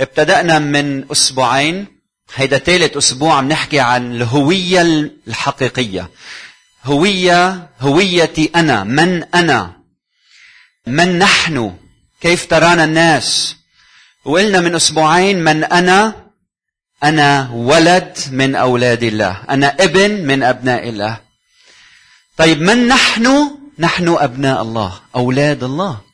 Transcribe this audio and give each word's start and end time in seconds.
ابتدأنا 0.00 0.58
من 0.58 1.10
أسبوعين. 1.12 1.86
هيدا 2.34 2.58
ثالث 2.58 2.96
أسبوع 2.96 3.40
نحكي 3.40 3.80
عن 3.80 4.16
الهوية 4.16 4.82
الحقيقية. 5.28 6.10
هوية 6.84 7.68
هويتي 7.80 8.50
أنا. 8.56 8.84
من 8.84 9.24
أنا؟ 9.34 9.72
من 10.86 11.18
نحن؟ 11.18 11.76
كيف 12.20 12.46
ترانا 12.46 12.84
الناس؟ 12.84 13.56
وقلنا 14.24 14.60
من 14.60 14.74
أسبوعين 14.74 15.44
من 15.44 15.64
أنا؟ 15.64 16.26
أنا 17.04 17.50
ولد 17.52 18.18
من 18.30 18.54
أولاد 18.54 19.02
الله. 19.02 19.42
أنا 19.50 19.76
ابن 19.80 20.10
من 20.10 20.42
أبناء 20.42 20.88
الله. 20.88 21.20
طيب 22.36 22.60
من 22.60 22.88
نحن؟ 22.88 23.50
نحن 23.78 24.08
أبناء 24.08 24.62
الله. 24.62 25.00
أولاد 25.16 25.64
الله. 25.64 26.05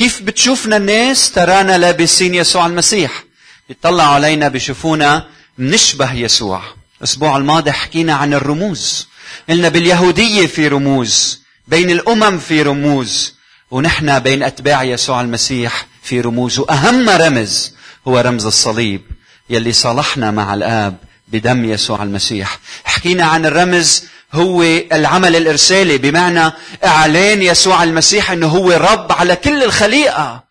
كيف 0.00 0.22
بتشوفنا 0.22 0.76
الناس 0.76 1.32
ترانا 1.32 1.78
لابسين 1.78 2.34
يسوع 2.34 2.66
المسيح؟ 2.66 3.24
بيطلعوا 3.68 4.14
علينا 4.14 4.48
بيشوفونا 4.48 5.26
منشبه 5.58 6.12
يسوع. 6.12 6.62
الأسبوع 6.98 7.36
الماضي 7.36 7.72
حكينا 7.72 8.14
عن 8.14 8.34
الرموز. 8.34 9.08
قلنا 9.48 9.68
باليهودية 9.68 10.46
في 10.46 10.68
رموز 10.68 11.42
بين 11.68 11.90
الأمم 11.90 12.38
في 12.38 12.62
رموز 12.62 13.34
ونحن 13.70 14.18
بين 14.18 14.42
أتباع 14.42 14.82
يسوع 14.82 15.20
المسيح 15.20 15.86
في 16.02 16.20
رموز. 16.20 16.58
وأهم 16.58 17.08
رمز 17.08 17.72
هو 18.08 18.18
رمز 18.18 18.46
الصليب 18.46 19.02
يلي 19.50 19.72
صالحنا 19.72 20.30
مع 20.30 20.54
الآب 20.54 20.96
بدم 21.28 21.64
يسوع 21.64 22.02
المسيح. 22.02 22.58
حكينا 22.84 23.24
عن 23.24 23.46
الرمز 23.46 24.04
هو 24.32 24.62
العمل 24.92 25.36
الإرسالي 25.36 25.98
بمعنى 25.98 26.52
إعلان 26.84 27.42
يسوع 27.42 27.82
المسيح 27.82 28.30
أنه 28.30 28.46
هو 28.46 28.70
رب 28.70 29.12
على 29.12 29.36
كل 29.36 29.62
الخليقة. 29.62 30.44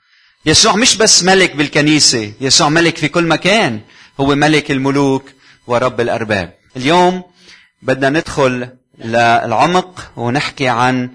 يسوع 0.45 0.75
مش 0.75 0.95
بس 0.97 1.23
ملك 1.23 1.55
بالكنيسة 1.55 2.33
يسوع 2.41 2.69
ملك 2.69 2.97
في 2.97 3.07
كل 3.07 3.23
مكان. 3.23 3.81
هو 4.19 4.35
ملك 4.35 4.71
الملوك 4.71 5.29
ورب 5.67 6.01
الأرباب. 6.01 6.53
اليوم 6.77 7.23
بدنا 7.81 8.09
ندخل 8.09 8.69
للعمق 8.97 10.11
ونحكي 10.15 10.67
عن 10.67 11.09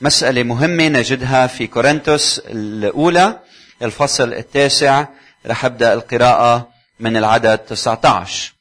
مسألة 0.00 0.42
مهمة 0.42 0.88
نجدها 0.88 1.46
في 1.46 1.66
كورنثوس 1.66 2.38
الأولى 2.38 3.38
الفصل 3.82 4.32
التاسع. 4.32 5.06
رح 5.46 5.64
أبدأ 5.64 5.92
القراءة 5.92 6.68
من 7.00 7.16
العدد 7.16 7.58
19 7.58 8.52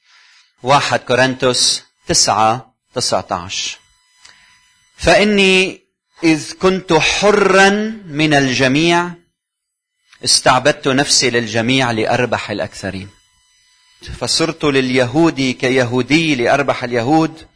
واحد 0.63 0.99
كورنثوس 0.99 1.83
تسعة 2.07 2.68
19 2.95 3.77
فإني 4.97 5.81
إذ 6.23 6.53
كنت 6.53 6.93
حرا 6.93 7.69
من 8.05 8.33
الجميع 8.33 9.11
استعبدت 10.25 10.87
نفسي 10.87 11.29
للجميع 11.29 11.91
لأربح 11.91 12.51
الأكثرين. 12.51 13.09
فصرت 14.19 14.63
لليهود 14.65 15.55
كيهودي 15.61 16.35
لأربح 16.35 16.83
اليهود 16.83 17.47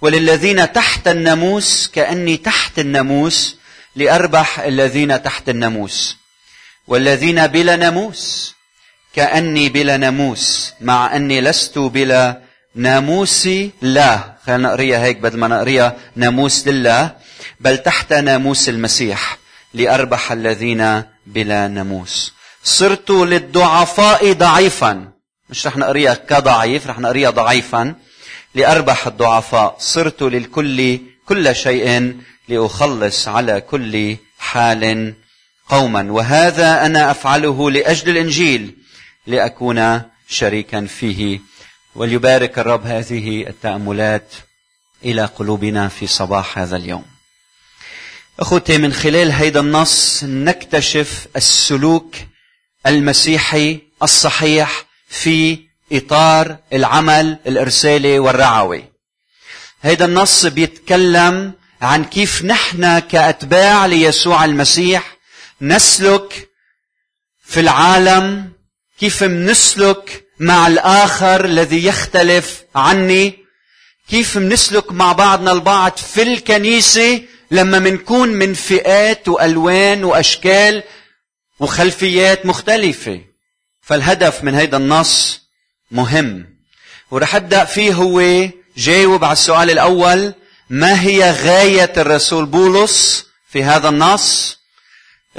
وللذين 0.00 0.72
تحت 0.72 1.08
الناموس 1.08 1.90
كأني 1.94 2.36
تحت 2.36 2.78
الناموس 2.78 3.56
لأربح 3.96 4.60
الذين 4.60 5.22
تحت 5.22 5.48
الناموس. 5.48 6.16
والذين 6.86 7.46
بلا 7.46 7.76
ناموس 7.76 8.54
كأني 9.14 9.68
بلا 9.68 9.96
ناموس 9.96 10.72
مع 10.80 11.16
أني 11.16 11.40
لست 11.40 11.78
بلا 11.78 12.47
ناموسي 12.74 13.70
لا. 13.82 14.38
خلينا 14.46 14.68
نقريها 14.68 15.04
هيك 15.04 15.16
بدل 15.16 15.38
ما 15.38 15.48
نقريها 15.48 15.96
ناموس 16.16 16.68
لله. 16.68 17.16
بل 17.60 17.78
تحت 17.78 18.12
ناموس 18.12 18.68
المسيح 18.68 19.38
لأربح 19.74 20.32
الذين 20.32 21.02
بلا 21.26 21.68
ناموس. 21.68 22.32
صرت 22.64 23.10
للضعفاء 23.10 24.32
ضعيفا 24.32 25.08
مش 25.50 25.66
رح 25.66 25.76
نقريها 25.76 26.14
كضعيف 26.14 26.86
رح 26.86 26.98
نقريها 26.98 27.30
ضعيفا. 27.30 27.94
لأربح 28.54 29.06
الضعفاء. 29.06 29.76
صرت 29.78 30.22
للكل 30.22 31.00
كل 31.26 31.56
شيء. 31.56 32.16
لأخلص 32.48 33.28
على 33.28 33.60
كل 33.60 34.16
حال 34.38 35.14
قوما. 35.68 36.12
وهذا 36.12 36.86
أنا 36.86 37.10
أفعله 37.10 37.70
لأجل 37.70 38.08
الإنجيل. 38.08 38.74
لأكون 39.26 40.02
شريكا 40.28 40.86
فيه. 40.86 41.40
وليبارك 41.98 42.58
الرب 42.58 42.86
هذه 42.86 43.46
التأملات 43.46 44.32
إلى 45.04 45.24
قلوبنا 45.24 45.88
في 45.88 46.06
صباح 46.06 46.58
هذا 46.58 46.76
اليوم. 46.76 47.04
أخوتي 48.40 48.78
من 48.78 48.92
خلال 48.92 49.32
هيدا 49.32 49.60
النص 49.60 50.24
نكتشف 50.24 51.26
السلوك 51.36 52.16
المسيحي 52.86 53.80
الصحيح 54.02 54.84
في 55.08 55.58
إطار 55.92 56.56
العمل 56.72 57.38
الإرسالي 57.46 58.18
والرعوي. 58.18 58.84
هيدا 59.82 60.04
النص 60.04 60.46
بيتكلم 60.46 61.52
عن 61.82 62.04
كيف 62.04 62.44
نحن 62.44 62.98
كأتباع 62.98 63.86
ليسوع 63.86 64.44
المسيح 64.44 65.16
نسلك 65.62 66.48
في 67.44 67.60
العالم 67.60 68.52
كيف 68.98 69.22
منسلك 69.22 70.27
مع 70.40 70.66
الآخر 70.66 71.44
الذي 71.44 71.84
يختلف 71.84 72.62
عني. 72.74 73.38
كيف 74.10 74.36
منسلك 74.36 74.92
مع 74.92 75.12
بعضنا 75.12 75.52
البعض 75.52 75.96
في 75.96 76.22
الكنيسة 76.22 77.22
لما 77.50 77.78
منكون 77.78 78.28
من 78.28 78.54
فئات 78.54 79.28
وألوان 79.28 80.04
وأشكال 80.04 80.82
وخلفيات 81.60 82.46
مختلفة؟ 82.46 83.20
فالهدف 83.82 84.44
من 84.44 84.54
هيدا 84.54 84.76
النص 84.76 85.40
مهم. 85.90 86.46
ورح 87.10 87.34
أبدأ 87.34 87.64
فيه 87.64 87.92
هو 87.92 88.48
جاوب 88.76 89.24
على 89.24 89.32
السؤال 89.32 89.70
الأول 89.70 90.34
ما 90.70 91.02
هي 91.02 91.30
غاية 91.30 91.92
الرسول 91.96 92.46
بولس 92.46 93.26
في 93.50 93.64
هذا 93.64 93.88
النص؟ 93.88 94.58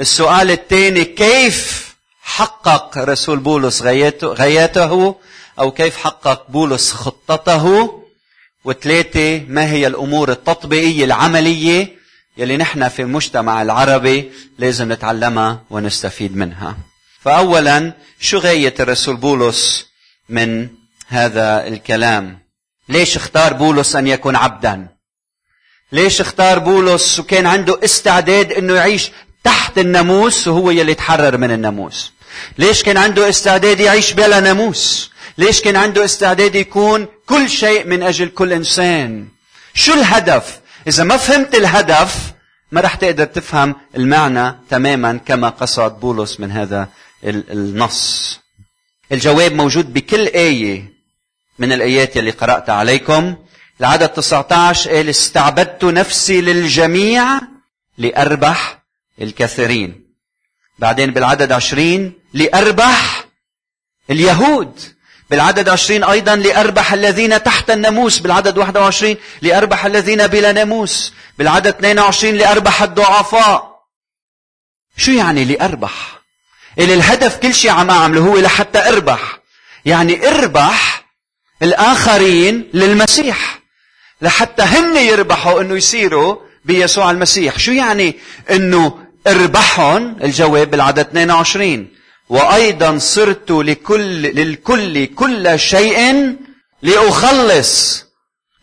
السؤال 0.00 0.50
الثاني 0.50 1.04
كيف 1.04 1.89
حقق 2.36 2.98
رسول 2.98 3.38
بولس 3.38 3.82
غايته 4.22 5.16
أو 5.58 5.70
كيف 5.70 5.96
حقق 5.96 6.50
بولس 6.50 6.92
خطته؟ 6.92 7.96
وثلاثة 8.64 9.44
ما 9.48 9.70
هي 9.70 9.86
الأمور 9.86 10.30
التطبيقية 10.30 11.04
العملية 11.04 11.96
يلي 12.36 12.56
نحن 12.56 12.88
في 12.88 13.02
المجتمع 13.02 13.62
العربي 13.62 14.32
لازم 14.58 14.92
نتعلمها 14.92 15.62
ونستفيد 15.70 16.36
منها؟ 16.36 16.76
فأولا 17.20 17.92
شو 18.20 18.38
غاية 18.38 18.74
الرسول 18.80 19.16
بولس 19.16 19.86
من 20.28 20.68
هذا 21.08 21.66
الكلام؟ 21.66 22.38
ليش 22.88 23.16
اختار 23.16 23.52
بولس 23.52 23.96
أن 23.96 24.06
يكون 24.06 24.36
عبدا؟ 24.36 24.88
ليش 25.92 26.20
اختار 26.20 26.58
بولس 26.58 27.20
وكان 27.20 27.46
عنده 27.46 27.80
استعداد 27.84 28.52
إنه 28.52 28.74
يعيش 28.74 29.10
تحت 29.44 29.78
الناموس 29.78 30.48
وهو 30.48 30.70
يلي 30.70 30.94
تحرر 30.94 31.36
من 31.36 31.50
الناموس؟ 31.50 32.12
ليش 32.58 32.82
كان 32.82 32.96
عنده 32.96 33.28
استعداد 33.28 33.80
يعيش 33.80 34.12
بلا 34.12 34.40
ناموس؟ 34.40 35.10
ليش 35.38 35.60
كان 35.60 35.76
عنده 35.76 36.04
استعداد 36.04 36.54
يكون 36.54 37.06
كل 37.26 37.50
شيء 37.50 37.86
من 37.86 38.02
أجل 38.02 38.28
كل 38.28 38.52
إنسان؟ 38.52 39.28
شو 39.74 39.92
الهدف؟ 39.92 40.60
إذا 40.86 41.04
ما 41.04 41.16
فهمت 41.16 41.54
الهدف 41.54 42.32
ما 42.72 42.80
رح 42.80 42.94
تقدر 42.94 43.24
تفهم 43.24 43.74
المعنى 43.96 44.54
تماما 44.70 45.20
كما 45.26 45.48
قصد 45.48 46.00
بولس 46.00 46.40
من 46.40 46.50
هذا 46.50 46.88
النص. 47.24 48.40
الجواب 49.12 49.52
موجود 49.52 49.92
بكل 49.92 50.26
آية 50.26 50.92
من 51.58 51.72
الآيات 51.72 52.16
اللي 52.16 52.30
قرأت 52.30 52.70
عليكم. 52.70 53.36
العدد 53.80 54.08
19 54.08 54.90
قال 54.90 55.08
استعبدت 55.08 55.84
نفسي 55.84 56.40
للجميع 56.40 57.40
لأربح 57.98 58.82
الكثيرين. 59.20 60.09
بعدين 60.80 61.10
بالعدد 61.10 61.52
عشرين 61.52 62.12
لأربح 62.34 63.24
اليهود. 64.10 64.80
بالعدد 65.30 65.68
عشرين 65.68 66.04
أيضا 66.04 66.36
لأربح 66.36 66.92
الذين 66.92 67.42
تحت 67.42 67.70
الناموس. 67.70 68.18
بالعدد 68.18 68.58
واحد 68.58 68.78
وعشرين 68.78 69.16
لأربح 69.42 69.86
الذين 69.86 70.26
بلا 70.26 70.52
ناموس. 70.52 71.12
بالعدد 71.38 71.66
اثنين 71.66 71.98
وعشرين 71.98 72.36
لأربح 72.36 72.82
الضعفاء. 72.82 73.80
شو 74.96 75.12
يعني 75.12 75.44
لأربح؟ 75.44 76.20
اللي 76.78 76.94
الهدف 76.94 77.36
كل 77.36 77.54
شيء 77.54 77.70
عم 77.70 77.90
أعمله 77.90 78.20
هو 78.20 78.38
لحتى 78.38 78.88
أربح. 78.88 79.38
يعني 79.84 80.28
أربح 80.28 81.04
الآخرين 81.62 82.70
للمسيح. 82.74 83.58
لحتى 84.22 84.62
هن 84.62 84.96
يربحوا 84.96 85.60
إنه 85.60 85.76
يصيروا 85.76 86.36
بيسوع 86.64 87.10
المسيح. 87.10 87.58
شو 87.58 87.72
يعني 87.72 88.18
إنه 88.50 89.09
اربحهم. 89.26 90.16
الجواب 90.22 90.70
بالعدد 90.70 90.98
22 90.98 91.88
وأيضا 92.28 92.98
صرت 92.98 93.50
لكل 93.50 94.22
للكل 94.22 95.06
كل 95.06 95.58
شيء 95.58 96.36
لاخلص 96.82 98.04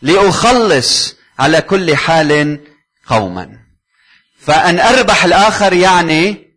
لأخلص 0.01 1.15
على 1.39 1.61
كل 1.61 1.95
حال 1.95 2.59
قوما. 3.07 3.49
فأن 4.39 4.79
أربح 4.79 5.25
الآخر 5.25 5.73
يعني 5.73 6.47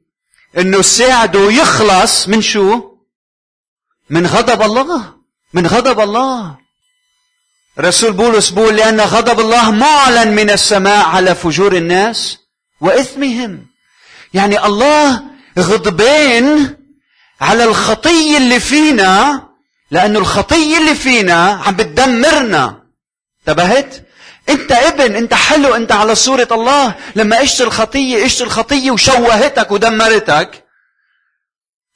إنه 0.58 0.82
ساعده 0.82 1.50
يخلص 1.50 2.29
من 2.29 2.43
شو؟ 2.43 2.91
من 4.11 4.26
غضب 4.26 4.62
الله. 4.62 5.14
من 5.55 5.67
غضب 5.67 6.00
الله. 6.00 6.58
رسول 7.79 8.12
بولس 8.12 8.50
بيقول 8.50 8.76
لأن 8.76 9.00
غضب 9.00 9.41
الله 9.41 9.70
معلن 9.70 10.35
من 10.35 10.50
السماء 10.50 11.06
على 11.06 11.35
فجور 11.35 11.76
الناس 11.76 12.38
وإثمهم. 12.81 13.69
يعني 14.35 14.67
الله 14.67 15.23
غضبان 15.59 16.77
على 17.41 17.65
الخطية 17.65 18.37
اللي 18.37 18.61
فينا 18.61 19.49
لأنه 19.91 20.19
الخطية 20.19 20.79
اللي 20.79 20.94
فينا 20.94 21.62
عم 21.67 21.77
بتدمرنا. 21.77 22.82
انتبهت؟ 23.41 24.06
انت 24.49 24.73
ابن 24.73 25.17
انت 25.17 25.35
حلو 25.35 25.75
انت 25.75 25.93
على 25.93 26.15
صورة 26.15 26.49
الله. 26.53 26.94
لما 27.17 27.43
اشت 27.43 27.61
الخطية 27.61 28.27
اشت 28.27 28.43
الخطية 28.43 28.91
وشوهتك 28.91 29.71
ودمرتك. 29.71 30.65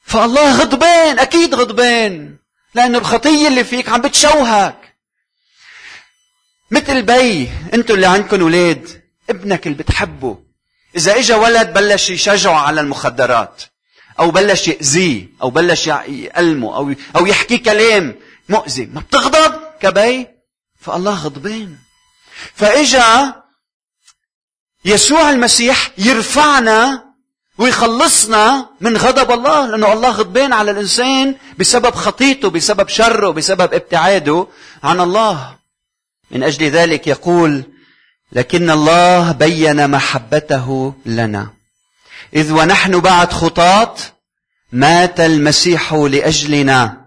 فالله 0.05 0.61
غضبان 0.61 1.19
أكيد 1.19 1.55
غضبان 1.55 2.37
لأنه 2.75 2.97
الخطية 2.97 3.47
اللي 3.47 3.63
فيك 3.63 3.89
عم 3.89 4.01
بتشوهك. 4.01 4.95
مثل 6.71 7.01
بي 7.01 7.49
أنتوا 7.73 7.95
اللي 7.95 8.07
عندكم 8.07 8.41
أولاد 8.41 9.03
ابنك 9.29 9.67
اللي 9.67 9.77
بتحبه. 9.77 10.44
إذا 10.95 11.19
اجى 11.19 11.33
ولد 11.33 11.73
بلش 11.73 12.09
يشجعه 12.09 12.55
على 12.55 12.81
المخدرات 12.81 13.63
أو 14.19 14.31
بلش 14.31 14.67
يأذيه 14.67 15.27
أو 15.41 15.49
بلش 15.49 15.87
يألمه 15.87 16.75
أو 16.75 16.93
أو 17.15 17.25
يحكي 17.25 17.57
كلام 17.57 18.15
مؤذي. 18.49 18.85
ما 18.85 19.01
بتغضب؟ 19.01 19.59
كبي. 19.81 20.27
فالله 20.79 21.13
غضبان. 21.13 21.75
فإجا 22.55 23.33
يسوع 24.85 25.29
المسيح 25.29 25.91
يرفعنا 25.97 27.05
ويخلصنا 27.57 28.69
من 28.81 28.97
غضب 28.97 29.31
الله 29.31 29.67
لأنه 29.67 29.93
الله 29.93 30.09
غضبان 30.09 30.53
على 30.53 30.71
الإنسان 30.71 31.35
بسبب 31.57 31.95
خطيته 31.95 32.49
بسبب 32.49 32.89
شره 32.89 33.29
بسبب 33.29 33.73
ابتعاده 33.73 34.47
عن 34.83 34.99
الله. 34.99 35.55
من 36.31 36.43
أجل 36.43 36.65
ذلك 36.69 37.07
يقول 37.07 37.63
لكن 38.35 38.69
الله 38.69 39.31
بين 39.31 39.89
محبته 39.89 40.93
لنا. 41.05 41.47
إذ 42.33 42.51
ونحن 42.51 42.99
بعد 42.99 43.33
خطاة 43.33 43.95
مات 44.71 45.19
المسيح 45.19 45.93
لأجلنا. 45.93 47.05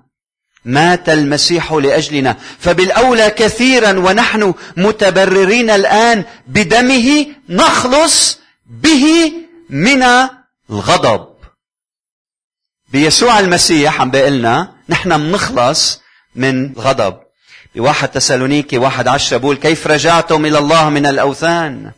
مات 0.65 1.09
المسيح 1.09 1.73
لأجلنا. 1.73 2.37
فبالأولى 2.59 3.31
كثيرا 3.31 3.99
ونحن 3.99 4.55
متبررين 4.77 5.71
الآن 5.71 6.25
بدمه 6.47 7.27
نخلص 7.49 8.39
به 8.67 9.33
من 9.71 10.03
الغضب. 10.71 11.29
بيسوع 12.93 13.39
المسيح 13.39 14.01
عم 14.01 14.11
بيقلنا 14.11 14.73
نحن 14.89 15.21
منخلص 15.21 16.01
من 16.35 16.73
غضب. 16.73 17.28
بواحد 17.75 18.09
تسالونيكي 18.09 18.79
واحد 18.79 19.09
عشرة 19.09 19.37
بقول 19.37 19.57
كيف 19.57 19.87
رجعتم 19.87 20.47
إلى 20.47 20.59
الله 20.59 20.89
من 20.89 21.07
الأوثان؟ 21.07 21.91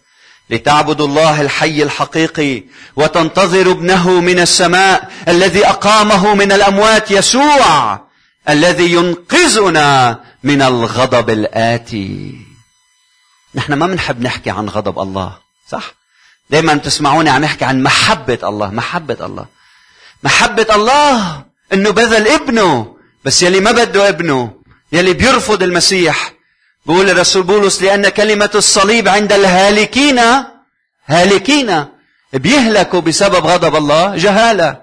لتعبدوا 0.50 1.06
الله 1.06 1.40
الحي 1.40 1.82
الحقيقي 1.82 2.62
وتنتظروا 2.96 3.74
ابنه 3.74 4.20
من 4.20 4.40
السماء 4.40 5.10
الذي 5.28 5.66
أقامه 5.66 6.34
من 6.34 6.52
الأموات 6.52 7.10
يسوع 7.10 8.00
الذي 8.48 8.92
ينقذنا 8.92 10.20
من 10.42 10.62
الغضب 10.62 11.30
الآتي. 11.30 12.34
نحن 13.54 13.72
ما 13.72 13.86
بنحب 13.86 14.22
نحكي 14.22 14.50
عن 14.50 14.68
غضب 14.68 14.98
الله 14.98 15.32
صح؟ 15.68 15.92
دائما 16.50 16.74
تسمعوني 16.74 17.30
عم 17.30 17.44
يحكي 17.44 17.64
عن 17.64 17.82
محبة 17.82 18.38
الله 18.42 18.70
محبة 18.70 19.26
الله. 19.26 19.46
محبة 20.22 20.66
الله 20.74 21.42
إنه 21.72 21.90
بذل 21.90 22.28
ابنه 22.28 22.96
بس 23.24 23.42
يلي 23.42 23.60
ما 23.60 23.72
بده 23.72 24.08
ابنه 24.08 24.59
يلي 24.92 25.12
بيرفض 25.12 25.62
المسيح. 25.62 26.32
بقول 26.86 27.10
الرسول 27.10 27.42
بولس 27.42 27.82
لأن 27.82 28.08
كلمة 28.08 28.50
الصليب 28.54 29.08
عند 29.08 29.32
الهالكين 29.32 30.20
هالكين 31.06 31.84
بيهلكوا 32.32 33.00
بسبب 33.00 33.46
غضب 33.46 33.76
الله 33.76 34.16
جهالة. 34.16 34.82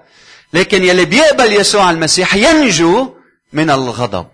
لكن 0.52 0.84
يلي 0.84 1.04
بيقبل 1.04 1.52
يسوع 1.52 1.90
المسيح 1.90 2.34
ينجو 2.34 3.14
من 3.52 3.70
الغضب 3.70 4.26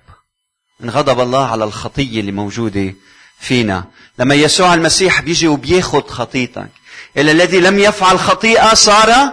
من 0.80 0.90
غضب 0.90 1.20
الله 1.20 1.46
على 1.46 1.64
الخطية 1.64 2.20
اللي 2.20 2.32
موجودة 2.32 2.94
فينا. 3.40 3.84
لما 4.18 4.34
يسوع 4.34 4.74
المسيح 4.74 5.20
بيجي 5.20 5.48
وبياخد 5.48 6.10
خطيتك 6.10 6.68
إلا 7.16 7.32
الذي 7.32 7.60
لم 7.60 7.78
يفعل 7.78 8.18
خطيئة 8.18 8.74
صار 8.74 9.32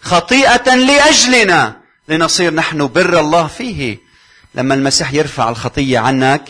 خطيئة 0.00 0.74
لأجلنا. 0.74 1.76
لنصير 2.08 2.54
نحن 2.54 2.86
بر 2.86 3.20
الله 3.20 3.46
فيه. 3.46 4.07
لما 4.54 4.74
المسيح 4.74 5.12
يرفع 5.12 5.48
الخطية 5.48 5.98
عنك 5.98 6.42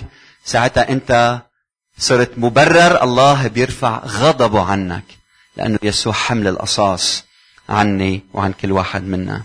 ساعتها 0.45 0.89
أنت 0.89 1.43
صرت 1.99 2.31
مبرر 2.37 3.03
الله 3.03 3.47
بيرفع 3.47 4.03
غضبه 4.07 4.63
عنك 4.63 5.05
لأنه 5.57 5.79
يسوع 5.83 6.13
حمل 6.13 6.49
القصاص 6.49 7.25
عني 7.69 8.23
وعن 8.35 8.53
كل 8.53 8.73
واحد 8.73 9.05
منا. 9.05 9.43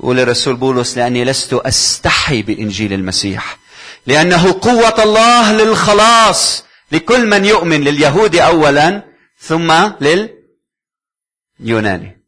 يقول 0.00 0.20
الرسول 0.20 0.56
بولس 0.56 0.98
لأني 0.98 1.24
لست 1.24 1.52
أستحي 1.52 2.42
بإنجيل 2.42 2.92
المسيح 2.92 3.58
لأنه 4.06 4.58
قوة 4.62 5.02
الله 5.02 5.52
للخلاص 5.52 6.64
لكل 6.92 7.26
من 7.26 7.44
يؤمن 7.44 7.80
لليهود 7.80 8.36
أولا 8.36 9.02
ثم 9.40 9.72
لليوناني. 11.60 12.22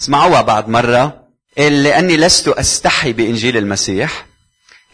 اسمعوها 0.00 0.42
بعد 0.42 0.68
مرة 0.68 1.24
لأني 1.56 2.16
لست 2.16 2.48
أستحي 2.48 3.12
بإنجيل 3.12 3.56
المسيح 3.56 4.26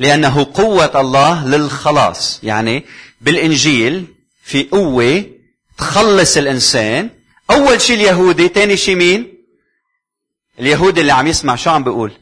لأنه 0.01 0.51
قوة 0.55 1.01
الله 1.01 1.47
للخلاص. 1.47 2.41
يعني 2.43 2.85
بالإنجيل 3.21 4.07
في 4.45 4.63
قوة 4.63 5.25
تخلص 5.79 6.37
الإنسان. 6.37 7.11
أول 7.51 7.81
شيء 7.81 7.97
اليهودي 7.97 8.49
ثاني 8.49 8.77
شيء 8.77 8.97
مين؟ 8.97 9.35
اليهودي 10.59 11.01
اللي 11.01 11.13
عم 11.13 11.27
يسمع 11.27 11.57
شو 11.57 11.71
عم 11.71 11.85
بيقول؟ 11.85 12.13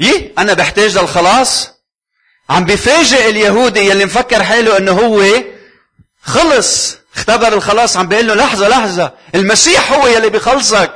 يه 0.00 0.32
أنا 0.38 0.52
بحتاج 0.52 0.98
للخلاص. 0.98 1.70
عم 2.50 2.64
بفاجئ 2.64 3.30
اليهودي 3.30 3.80
يلي 3.80 4.04
مفكر 4.04 4.42
حاله 4.42 4.78
إنه 4.78 4.92
هو 4.92 5.42
خلص. 6.22 6.96
اختبر 7.16 7.52
الخلاص 7.52 7.96
عم 7.96 8.08
بيقول 8.08 8.26
له 8.26 8.34
لحظة 8.34 8.68
لحظة 8.68 9.12
المسيح 9.34 9.92
هو 9.92 10.06
يلي 10.06 10.30
بيخلصك 10.30 10.92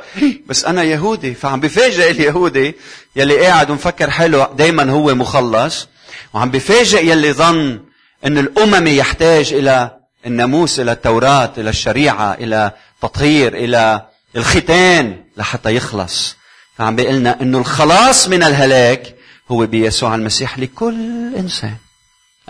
بس 0.47 0.65
أنا 0.65 0.83
يهودي 0.83 1.33
فعم 1.33 1.59
بفاجئ 1.59 2.11
اليهودي 2.11 2.75
يلي 3.15 3.45
قاعد 3.45 3.69
ومفكر 3.69 4.09
حاله 4.09 4.49
دايما 4.57 4.91
هو 4.91 5.15
مخلص. 5.15 5.87
وعم 6.33 6.51
بفاجئ 6.51 7.05
يلي 7.05 7.33
ظن 7.33 7.79
أن 8.25 8.37
الأممي 8.37 8.97
يحتاج 8.97 9.53
إلى 9.53 9.97
الناموس 10.25 10.79
إلى 10.79 10.91
التوراة 10.91 11.51
إلى 11.57 11.69
الشريعة 11.69 12.33
إلى 12.33 12.71
تطهير 13.01 13.53
إلى 13.53 14.05
الختان 14.35 15.23
لحتى 15.37 15.75
يخلص. 15.75 16.35
فعم 16.77 16.95
بيقلنا 16.95 17.41
أنه 17.41 17.57
الخلاص 17.57 18.27
من 18.27 18.43
الهلاك 18.43 19.15
هو 19.51 19.65
بيسوع 19.65 20.15
المسيح 20.15 20.59
لكل 20.59 21.35
إنسان. 21.37 21.75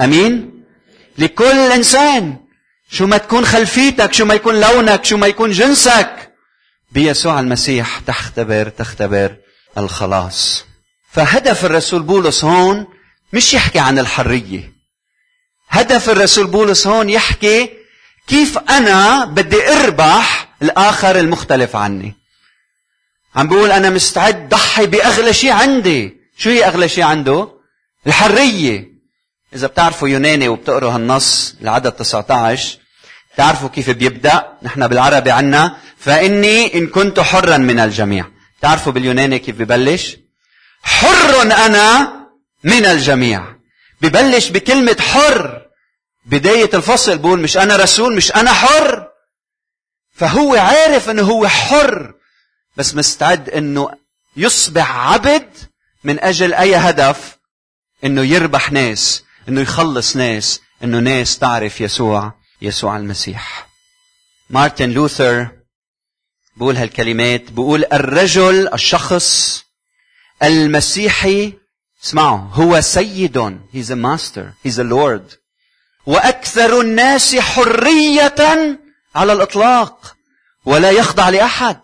أمين؟ 0.02 0.64
لكل 1.18 1.72
إنسان. 1.72 2.38
شو 2.92 3.06
ما 3.06 3.18
تكون 3.18 3.46
خلفيتك 3.46 4.14
شو 4.14 4.26
ما 4.26 4.34
يكون 4.34 4.60
لونك 4.60 5.06
شو 5.06 5.18
ما 5.18 5.28
يكون 5.28 5.52
جنسك. 5.52 6.34
بيسوع 6.92 7.40
المسيح 7.40 8.00
تختبر 8.00 8.70
تختبر 8.70 9.36
الخلاص. 9.78 10.66
فهدف 11.12 11.66
الرسول 11.66 12.02
بولس 12.04 12.44
هون 12.44 12.88
مش 13.34 13.54
يحكي 13.54 13.80
عن 13.80 14.00
الحرية. 14.00 14.74
هدف 15.70 16.10
الرسول 16.10 16.48
بولس 16.48 16.88
هون 16.88 17.10
يحكي 17.10 17.70
كيف 18.28 18.58
أنا 18.58 19.26
بدي 19.26 19.70
أربح 19.70 20.50
الآخر 20.62 21.20
المختلف 21.20 21.76
عني. 21.76 22.14
عم 23.36 23.48
بيقول 23.48 23.72
أنا 23.72 23.90
مستعد 23.90 24.50
ضحي 24.50 24.86
بأغلى 24.86 25.34
شيء 25.34 25.52
عندي. 25.52 26.18
شو 26.38 26.50
هي 26.50 26.66
أغلى 26.66 26.90
شيء 26.90 27.04
عنده؟ 27.04 27.50
الحرية. 28.08 28.87
إذا 29.54 29.68
بتعرفوا 29.68 30.10
يوناني 30.10 30.48
وبتقروا 30.48 30.92
هالنص 30.92 31.56
العدد 31.62 31.92
19 31.92 32.78
تعرفوا 33.38 33.70
كيف 33.70 33.90
بيبدأ؟ 33.90 34.58
نحن 34.64 34.88
بالعربي 34.88 35.32
عنا 35.32 35.78
فإني 35.98 36.78
إن 36.78 36.88
كنت 36.88 37.20
حرا 37.20 37.58
من 37.58 37.80
الجميع. 37.80 38.26
تعرفوا 38.62 38.92
باليوناني 38.92 39.40
كيف 39.40 39.56
ببلش؟ 39.56 40.18
حر 40.84 41.42
أنا 41.42 42.14
من 42.64 42.86
الجميع. 42.86 43.56
ببلش 44.02 44.50
بكلمة 44.50 44.98
حر. 45.00 45.62
بداية 46.26 46.70
الفصل 46.74 47.18
بقول 47.18 47.40
مش 47.40 47.58
أنا 47.58 47.76
رسول 47.76 48.16
مش 48.16 48.36
أنا 48.36 48.54
حر. 48.54 49.08
فهو 50.16 50.56
عارف 50.56 51.10
أنه 51.10 51.24
هو 51.24 51.48
حر 51.48 52.14
بس 52.78 52.96
مستعد 52.96 53.50
أنه 53.50 53.90
يصبح 54.38 54.96
عبد 54.96 55.50
من 56.04 56.20
أجل 56.20 56.54
أي 56.54 56.76
هدف؟ 56.76 57.38
أنه 58.04 58.24
يربح 58.24 58.72
ناس. 58.72 59.24
إنه 59.48 59.62
يخلص 59.62 60.16
ناس 60.16 60.62
إنه 60.84 61.00
ناس 61.00 61.40
تعرف 61.40 61.82
يسوع 61.82 62.34
يسوع 62.62 62.98
المسيح. 62.98 63.68
مارتن 64.50 64.90
لوثر 64.90 65.48
بقول 66.58 66.78
هالكلمات 66.78 67.52
بقول 67.52 67.86
الرجل 67.94 68.74
الشخص 68.74 69.64
المسيحي 70.44 71.54
اسمعوا 72.04 72.38
هو 72.38 72.82
سيد 72.82 73.60
he's 73.74 73.90
a 73.90 73.96
master 73.96 74.68
he's 74.68 74.80
a 74.80 74.84
lord. 74.84 75.38
وأكثر 76.06 76.82
الناس 76.82 77.36
حرية 77.36 78.36
على 79.16 79.34
الإطلاق 79.34 80.16
ولا 80.66 80.92
يخضع 80.92 81.30
لأحد. 81.30 81.82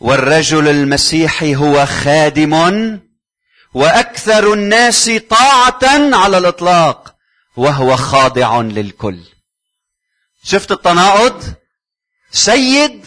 والرجل 0.00 0.68
المسيحي 0.68 1.56
هو 1.56 1.86
خادم 1.86 2.54
وأكثر 3.74 4.52
الناس 4.52 5.10
طاعة 5.30 6.14
على 6.16 6.38
الإطلاق 6.38 7.14
وهو 7.56 7.96
خاضع 7.96 8.60
للكل. 8.60 9.20
شفت 10.44 10.72
التناقض؟ 10.72 11.44
سيد 12.30 13.06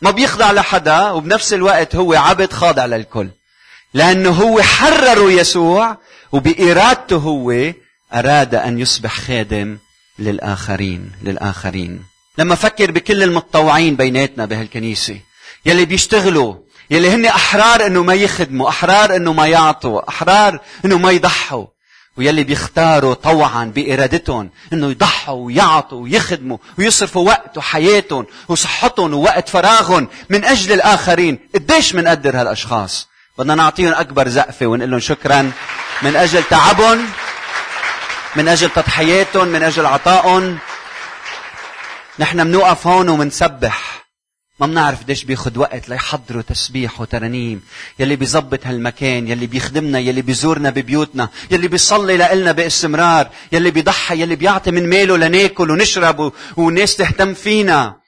ما 0.00 0.10
بيخضع 0.10 0.52
لحدا 0.52 1.10
وبنفس 1.10 1.52
الوقت 1.52 1.96
هو 1.96 2.14
عبد 2.14 2.52
خاضع 2.52 2.86
للكل. 2.86 3.28
لأنه 3.94 4.30
هو 4.30 4.62
حرر 4.62 5.30
يسوع 5.30 5.98
وبإرادته 6.32 7.16
هو 7.16 7.72
أراد 8.14 8.54
أن 8.54 8.78
يصبح 8.78 9.20
خادم 9.20 9.78
للآخرين 10.18 11.12
للآخرين. 11.22 12.04
لما 12.38 12.54
فكر 12.54 12.90
بكل 12.90 13.22
المتطوعين 13.22 13.96
بيناتنا 13.96 14.46
بهالكنيسة 14.46 15.20
يلي 15.66 15.84
بيشتغلوا 15.84 16.54
يلي 16.92 17.10
هن 17.10 17.26
أحرار 17.26 17.86
إنه 17.86 18.02
ما 18.02 18.14
يخدموا 18.14 18.68
أحرار 18.68 19.16
إنه 19.16 19.32
ما 19.32 19.46
يعطوا 19.46 20.08
أحرار 20.08 20.60
إنه 20.84 20.98
ما 20.98 21.10
يضحوا. 21.10 21.66
ويلي 22.16 22.44
بيختاروا 22.44 23.14
طوعا 23.14 23.64
بإرادتهم 23.64 24.50
إنه 24.72 24.90
يضحوا 24.90 25.34
ويعطوا 25.46 26.02
ويخدموا 26.02 26.58
ويصرفوا 26.78 27.26
وقت 27.26 27.58
وحياتهم 27.58 28.26
وصحتهم 28.48 29.14
ووقت 29.14 29.48
فراغهم 29.48 30.08
من 30.30 30.44
أجل 30.44 30.72
الآخرين. 30.72 31.38
قديش 31.54 31.94
منقدر 31.94 32.40
هالأشخاص؟ 32.40 33.08
بدنا 33.38 33.54
نعطيهم 33.54 33.94
أكبر 33.94 34.28
زقفة 34.28 34.66
ونقول 34.66 34.90
لهم 34.90 35.00
شكرا. 35.00 35.52
من 36.02 36.16
أجل 36.16 36.42
تعبهم 36.42 37.08
من 38.36 38.48
أجل 38.48 38.70
تضحياتهم 38.70 39.48
من 39.48 39.62
أجل 39.62 39.86
عطائهم. 39.86 40.58
نحن 42.18 42.44
بنوقف 42.44 42.86
هون 42.86 43.08
ومنسبح. 43.08 44.01
ما 44.60 44.66
بنعرف 44.66 45.02
قديش 45.02 45.24
بياخد 45.24 45.56
وقت 45.56 45.88
ليحضروا 45.88 46.42
تسبيح 46.42 47.00
وترانيم 47.00 47.62
يلي 47.98 48.16
بيظبط 48.16 48.66
هالمكان 48.66 49.28
يلي 49.28 49.46
بيخدمنا 49.46 49.98
يلي 49.98 50.22
بيزورنا 50.22 50.70
ببيوتنا 50.70 51.28
يلي 51.50 51.68
بيصلي 51.68 52.16
لنا 52.16 52.52
بإستمرار 52.52 53.30
يلي 53.52 53.70
بيضحي 53.70 54.22
يلي 54.22 54.36
بيعطي 54.36 54.70
من 54.70 54.88
ماله 54.88 55.16
لناكل 55.16 55.70
ونشرب 55.70 56.32
والناس 56.56 56.96
تهتم 56.96 57.34
فينا. 57.34 58.00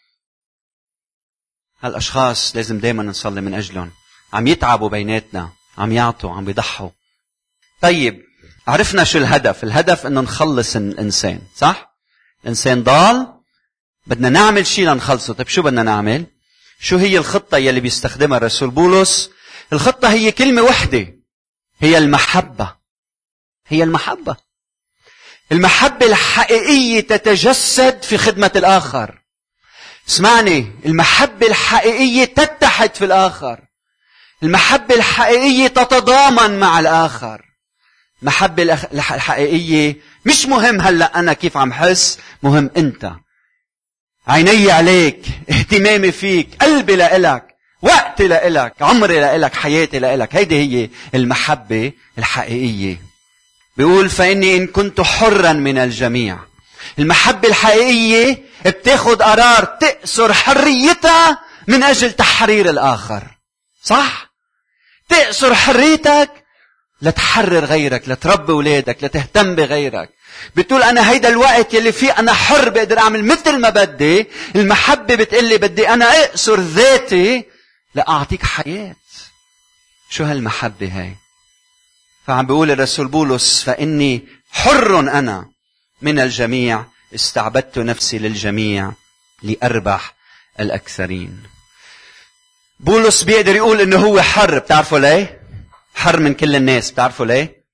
هالأشخاص 1.81 2.57
لازم 2.57 2.79
دائما 2.79 3.03
نصلي 3.03 3.41
من 3.41 3.55
أجلهم. 3.55 3.91
عم 4.33 4.47
يتعبوا 4.47 4.89
بيناتنا 4.89 5.53
عم 5.79 5.93
يعطوا 5.93 6.33
عم 6.33 6.45
بيضحوا. 6.45 6.91
طيب 7.81 8.23
عرفنا 8.69 9.05
شو 9.05 9.19
الهدف. 9.19 9.65
الهدف 9.65 10.07
إنه 10.07 10.21
نخلص 10.21 10.77
الإنسان 10.77 11.41
صح؟ 11.57 11.97
الإنسان 12.43 12.83
ضال 12.83 13.35
بدنا 14.07 14.29
نعمل 14.29 14.67
شيء 14.67 14.89
لنخلصه. 14.89 15.35
طيب 15.35 15.49
شو 15.49 15.63
بدنا 15.63 15.83
نعمل؟ 15.83 16.34
شو 16.85 16.97
هي 16.97 17.19
الخطة 17.19 17.59
يلي 17.59 17.81
بيستخدمها 17.81 18.39
الرسول 18.39 18.71
بولس؟ 18.71 19.31
الخطة 19.73 20.11
هي 20.11 20.33
كلمة 20.33 20.63
وحدة 20.63 21.15
هي 21.79 21.99
المحبة 21.99 22.75
هي 23.67 23.83
المحبة. 23.83 24.37
المحبة 25.53 26.07
الحقيقية 26.07 27.01
تتجسد 27.01 28.03
في 28.03 28.19
خدمة 28.19 28.51
الآخر. 28.57 29.23
اسمعني 30.09 30.73
المحبة 30.87 31.47
الحقيقية 31.47 32.25
تتحد 32.25 32.95
في 32.95 33.05
الآخر. 33.05 33.61
المحبة 34.43 34.95
الحقيقية 34.95 35.69
تتضامن 35.69 36.61
مع 36.61 36.81
الآخر. 36.81 37.43
المحبة 38.23 38.63
الحقيقية 38.93 39.97
مش 40.25 40.47
مهم 40.47 40.81
هلأ 40.81 41.19
أنا 41.19 41.33
كيف 41.33 41.57
عم 41.57 41.73
حس 41.73 42.19
مهم 42.43 42.71
أنت. 42.77 43.24
عيني 44.29 44.71
عليك 44.71 45.27
اهتمامي 45.51 46.13
فيك 46.13 46.49
قلبي 46.61 46.97
لإلك 46.97 47.55
وقتي 47.83 48.29
لإلك 48.29 48.75
عمري 48.81 49.21
لإلك 49.21 49.55
حياتي 49.55 49.99
لإلك. 49.99 50.37
هيدي 50.37 50.57
هي 50.57 50.89
المحبة 51.15 51.93
الحقيقية. 52.19 52.97
بيقول 53.77 54.11
فإني 54.11 54.57
إن 54.57 54.67
كنت 54.67 55.01
حرا 55.01 55.53
من 55.53 55.79
الجميع. 55.79 56.39
المحبة 56.99 57.49
الحقيقية 57.49 58.43
بتاخد 58.67 59.23
قرار 59.23 59.65
تأسر 59.65 60.33
حريتها 60.33 61.39
من 61.67 61.83
أجل 61.83 62.13
تحرير 62.13 62.71
الآخر. 62.71 63.23
صح؟ 63.83 64.35
تأسر 65.09 65.55
حريتك 65.55 66.31
لتحرر 67.03 67.65
غيرك 67.65 68.09
لتربي 68.09 68.53
أولادك 68.53 69.05
لتهتم 69.05 69.55
بغيرك. 69.55 70.11
بتقول 70.57 70.83
أنا 70.83 71.11
هيدا 71.11 71.29
الوقت 71.29 71.75
يلي 71.75 71.93
فيه 71.93 72.11
أنا 72.13 72.33
حر 72.33 72.69
بقدر 72.69 72.99
أعمل 72.99 73.25
مثل 73.25 73.59
ما 73.59 73.71
بدي 73.71 74.27
المحبة 74.57 75.15
بتقول 75.15 75.45
لي 75.49 75.59
بدي 75.59 75.89
أنا 75.89 76.05
أقصر 76.05 76.61
ذاتي 76.61 77.45
لأعطيك 77.95 78.43
حياة. 78.43 78.97
شو 80.11 80.25
هالمحبة 80.25 81.01
هاي؟ 81.01 81.17
فعم 82.27 82.47
بيقول 82.47 82.71
الرسول 82.71 83.09
بولس 83.09 83.63
فإني 83.63 84.29
حر 84.51 84.99
أنا 84.99 85.49
من 86.03 86.21
الجميع 86.21 86.85
استعبدت 87.15 87.79
نفسي 87.79 88.19
للجميع 88.19 88.93
لأربح 89.43 90.15
الأكثرين. 90.61 91.43
بولس 92.81 93.23
بيقدر 93.23 93.57
يقول 93.57 93.81
إنه 93.81 93.97
هو 93.97 94.23
حر 94.23 94.59
بتعرفوا 94.59 94.99
ليه؟ 94.99 95.41
حر 95.95 96.21
من 96.21 96.35
كل 96.35 96.57
الناس 96.57 96.91
بتعرفوا 96.91 97.27
ليه؟ 97.27 97.65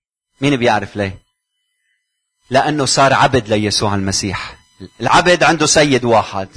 مين 0.40 0.56
بيعرف 0.56 0.96
ليه؟ 0.96 1.18
لأنه 2.50 2.84
صار 2.84 3.14
عبد 3.14 3.48
ليسوع 3.48 3.94
المسيح. 3.94 4.56
العبد 5.00 5.42
عنده 5.42 5.66
سيد 5.66 6.04
واحد. 6.04 6.48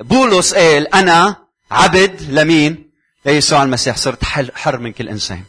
بولس 0.00 0.54
قال 0.54 0.94
أنا 0.94 1.36
عبد 1.70 2.22
لمين? 2.22 2.90
ليسوع 3.26 3.62
المسيح. 3.62 3.96
صرت 3.96 4.24
حر 4.54 4.78
من 4.78 4.92
كل 4.92 5.08
إنسان. 5.08 5.42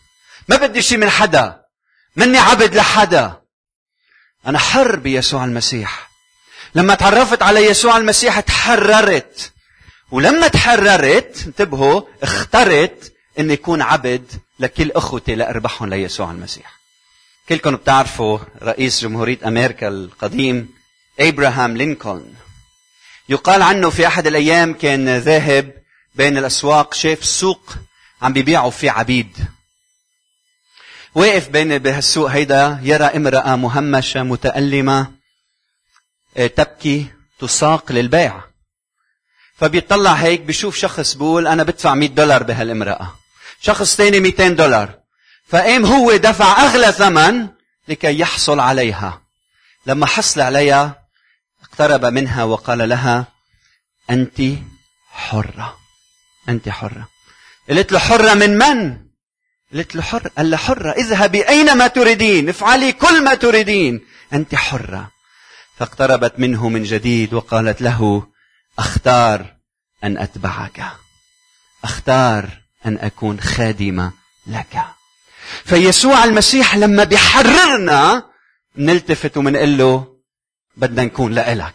ما 0.50 0.56
بدي 0.56 0.82
شيء 0.82 0.98
من 0.98 1.10
حدا. 1.10 1.62
مني 2.16 2.38
عبد 2.38 2.76
لحدا. 2.76 3.42
أنا 4.48 4.60
حر 4.60 4.96
بيسوع 4.96 5.46
المسيح. 5.46 6.10
لما 6.76 6.96
تعرفت 6.96 7.44
على 7.44 7.60
يسوع 7.66 7.98
المسيح 7.98 8.40
تحررت. 8.40 9.52
ولما 10.12 10.48
تحررت 10.48 11.44
انتبهوا 11.48 12.02
اخترت 12.24 13.14
اني 13.40 13.54
اكون 13.54 13.82
عبد 13.82 14.32
لكل 14.60 14.92
أخوتي 14.92 15.36
لأربحهم 15.36 15.90
ليسوع 15.90 16.32
المسيح. 16.32 16.83
كلكم 17.50 17.76
بتعرفوا 17.76 18.40
رئيس 18.62 19.02
جمهورية 19.02 19.40
أمريكا 19.48 19.88
القديم 19.88 20.70
إبراهام 21.20 21.78
لينكولن. 21.78 22.34
يقال 23.30 23.62
عنه 23.62 23.90
في 23.90 24.08
أحد 24.08 24.28
الأيام 24.28 24.74
كان 24.74 25.18
ذاهب 25.18 25.74
بين 26.16 26.38
الأسواق 26.38 26.94
شاف 26.94 27.26
سوق 27.26 27.76
عم 28.22 28.34
بيبيعوا 28.34 28.72
فيه 28.72 28.92
عبيد. 28.92 29.38
واقف 31.16 31.50
بين 31.50 31.78
بهالسوق 31.78 32.30
هيدا 32.30 32.80
يرى 32.84 33.06
امرأة 33.06 33.56
مهمشة 33.56 34.24
متألمة 34.24 35.12
آه، 36.38 36.48
تبكي 36.48 37.08
تساق 37.40 37.92
للبيع. 37.92 38.42
فبيطلع 39.56 40.14
هيك 40.14 40.42
بيشوف 40.42 40.78
شخص 40.78 41.14
بيقول 41.14 41.48
أنا 41.48 41.64
بدفع 41.64 41.94
100 41.96 42.10
دولار 42.10 42.44
بهالامرأة. 42.44 43.16
شخص 43.62 43.96
ثاني 43.96 44.20
200 44.20 44.48
دولار. 44.48 45.03
فقام 45.54 45.86
هو 45.86 46.16
دفع 46.16 46.62
أغلى 46.62 46.92
ثمن 46.92 47.48
لكي 47.88 48.20
يحصل 48.20 48.60
عليها. 48.60 49.22
لما 49.86 50.06
حصل 50.06 50.42
عليها 50.42 51.04
اقترب 51.64 52.06
منها 52.06 52.44
وقال 52.44 52.90
لها 52.90 53.28
أنت 54.10 54.42
حرة. 55.12 55.78
أنت 56.50 56.70
حرة. 56.70 57.08
قلت 57.70 57.92
له 57.92 58.00
حرة 58.00 58.34
من 58.34 58.58
من؟ 58.58 58.98
قلت 59.74 59.96
له 59.96 60.02
حرة. 60.02 60.32
قال 60.38 60.52
له 60.52 60.58
حرة. 60.58 60.92
اذهبي 60.92 61.50
أينما 61.50 61.88
تريدين. 61.88 62.50
افعلي 62.50 62.92
كل 62.92 63.24
ما 63.24 63.36
تريدين. 63.36 64.06
أنت 64.34 64.56
حرة. 64.56 65.12
فاقتربت 65.78 66.40
منه 66.40 66.70
من 66.70 66.84
جديد 66.84 67.34
وقالت 67.34 67.82
له 67.82 68.28
أختار 68.80 69.56
أن 70.04 70.18
أتبعك. 70.18 70.86
أختار 71.84 72.50
أن 72.86 72.98
أكون 72.98 73.40
خادمة 73.40 74.12
لك. 74.48 74.86
فيسوع 75.66 76.24
المسيح 76.24 76.76
لما 76.76 77.04
بيحررنا 77.04 78.24
نلتفت 78.78 79.38
ومنقول 79.38 79.78
له 79.78 80.08
بدنا 80.78 81.04
نكون 81.04 81.32
لإلك. 81.32 81.74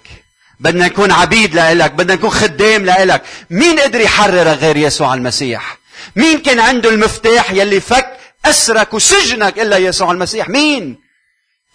بدنا 0.61 0.87
نكون 0.87 1.11
عبيد 1.11 1.54
لإلك 1.54 1.92
بدنا 1.92 2.14
نكون 2.14 2.30
خدام 2.30 2.85
لإلك. 2.85 3.23
مين 3.50 3.80
قدر 3.80 4.00
يحررك 4.00 4.58
غير 4.58 4.76
يسوع 4.76 5.14
المسيح؟ 5.14 5.78
مين 6.16 6.38
كان 6.38 6.61
عنده 6.61 6.90
المفتاح 6.90 7.50
يلي 7.50 7.80
فك 7.80 8.16
أسرك 8.44 8.94
وسجنك 8.94 9.58
إلا 9.58 9.76
يسوع 9.76 10.12
المسيح؟ 10.12 10.49
مين؟ 10.49 10.99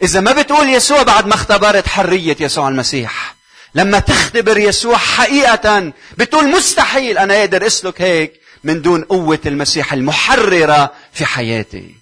إذا 0.03 0.19
ما 0.19 0.31
بتقول 0.31 0.69
يسوع 0.69 1.03
بعد 1.03 1.27
ما 1.27 1.33
اختبرت 1.33 1.87
حرية 1.87 2.35
يسوع 2.39 2.67
المسيح. 2.67 3.35
لما 3.75 3.99
تختبر 3.99 4.57
يسوع 4.57 4.97
حقيقة 4.97 5.91
بتقول 6.17 6.47
مستحيل 6.51 7.17
أنا 7.17 7.39
أقدر 7.39 7.67
أسلك 7.67 8.01
هيك. 8.01 8.42
من 8.63 8.81
دون 8.81 9.03
قوة 9.03 9.39
المسيح 9.45 9.93
المحررة 9.93 10.93
في 11.13 11.25
حياتي. 11.25 11.95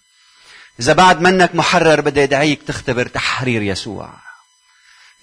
إذا 0.79 0.93
بعد 0.93 1.21
منك 1.21 1.55
محرر 1.55 2.01
بدي 2.01 2.23
أدعيك 2.23 2.63
تختبر 2.63 3.07
تحرير 3.07 3.61
يسوع. 3.61 4.13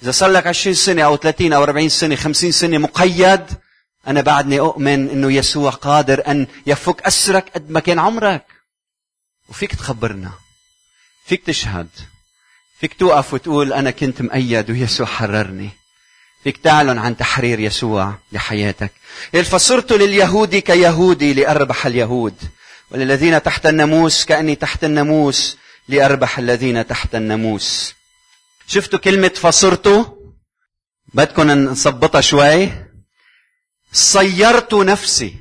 إذا 0.02 0.10
صار 0.10 0.30
لك 0.30 0.46
20 0.46 0.74
سنة 0.74 1.02
أو 1.02 1.16
30 1.16 1.52
أو 1.52 1.62
40 1.62 1.88
سنة 1.88 2.16
50 2.16 2.52
سنة 2.52 2.78
مقيد 2.78 3.46
أنا 4.06 4.20
بعدني 4.20 4.60
أؤمن 4.60 5.08
أنه 5.10 5.32
يسوع 5.32 5.70
قادر 5.70 6.22
أن 6.28 6.46
يفك 6.66 7.02
أسرك 7.02 7.48
قد 7.54 7.70
ما 7.70 7.80
كان 7.80 7.98
عمرك. 7.98 8.46
وفيك 9.48 9.74
تخبرنا. 9.74 10.30
فيك 11.26 11.46
تشهد. 11.46 11.88
فيك 12.80 12.94
توقف 12.94 13.34
وتقول 13.34 13.72
أنا 13.72 13.90
كنت 13.90 14.22
مقيد 14.22 14.70
ويسوع 14.70 15.06
حررني. 15.06 15.70
فيك 16.44 16.56
تعلن 16.56 16.98
عن 16.98 17.16
تحرير 17.16 17.60
يسوع 17.60 18.14
لحياتك. 18.32 18.92
فصرت 19.32 19.92
لليهود 19.92 20.56
كيهودي 20.56 21.34
لأربح 21.34 21.86
اليهود 21.86 22.34
وللذين 22.90 23.42
تحت 23.42 23.66
الناموس 23.66 24.24
كأني 24.24 24.54
تحت 24.54 24.84
الناموس 24.84 25.56
لأربح 25.88 26.38
الذين 26.38 26.86
تحت 26.86 27.14
الناموس. 27.14 27.94
شفتوا 28.66 28.98
كلمة 28.98 29.28
فصرت؟ 29.28 30.16
بدكم 31.14 31.50
نظبطها 31.50 32.20
شوي. 32.20 32.70
صيرت 33.92 34.74
نفسي 34.74 35.34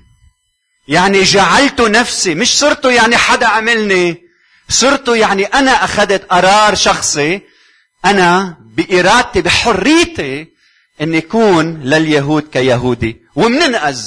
يعني 0.87 1.23
جعلت 1.23 1.81
نفسي 1.81 2.35
مش 2.35 2.59
صرت 2.59 2.85
يعني 2.85 3.17
حدا 3.17 3.47
عملني 3.47 4.23
صرت 4.69 5.07
يعني 5.07 5.45
أنا 5.45 5.71
أخذت 5.71 6.25
قرار 6.31 6.75
شخصي 6.75 7.41
أنا 8.05 8.57
بإرادتي 8.59 9.41
بحريتي 9.41 10.47
أن 11.01 11.13
يكون 11.13 11.83
لليهود 11.83 12.49
كيهودي. 12.53 13.21
ومننقذ 13.35 14.01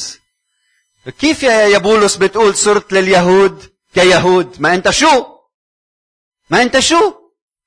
كيف 1.20 1.42
يا 1.42 1.78
بولس 1.78 2.16
بتقول 2.16 2.56
صرت 2.56 2.92
لليهود 2.92 3.72
كيهود؟ 3.94 4.56
ما 4.58 4.74
أنت 4.74 4.90
شو؟ 4.90 5.26
ما 6.50 6.62
أنت 6.62 6.78
شو؟ 6.78 7.14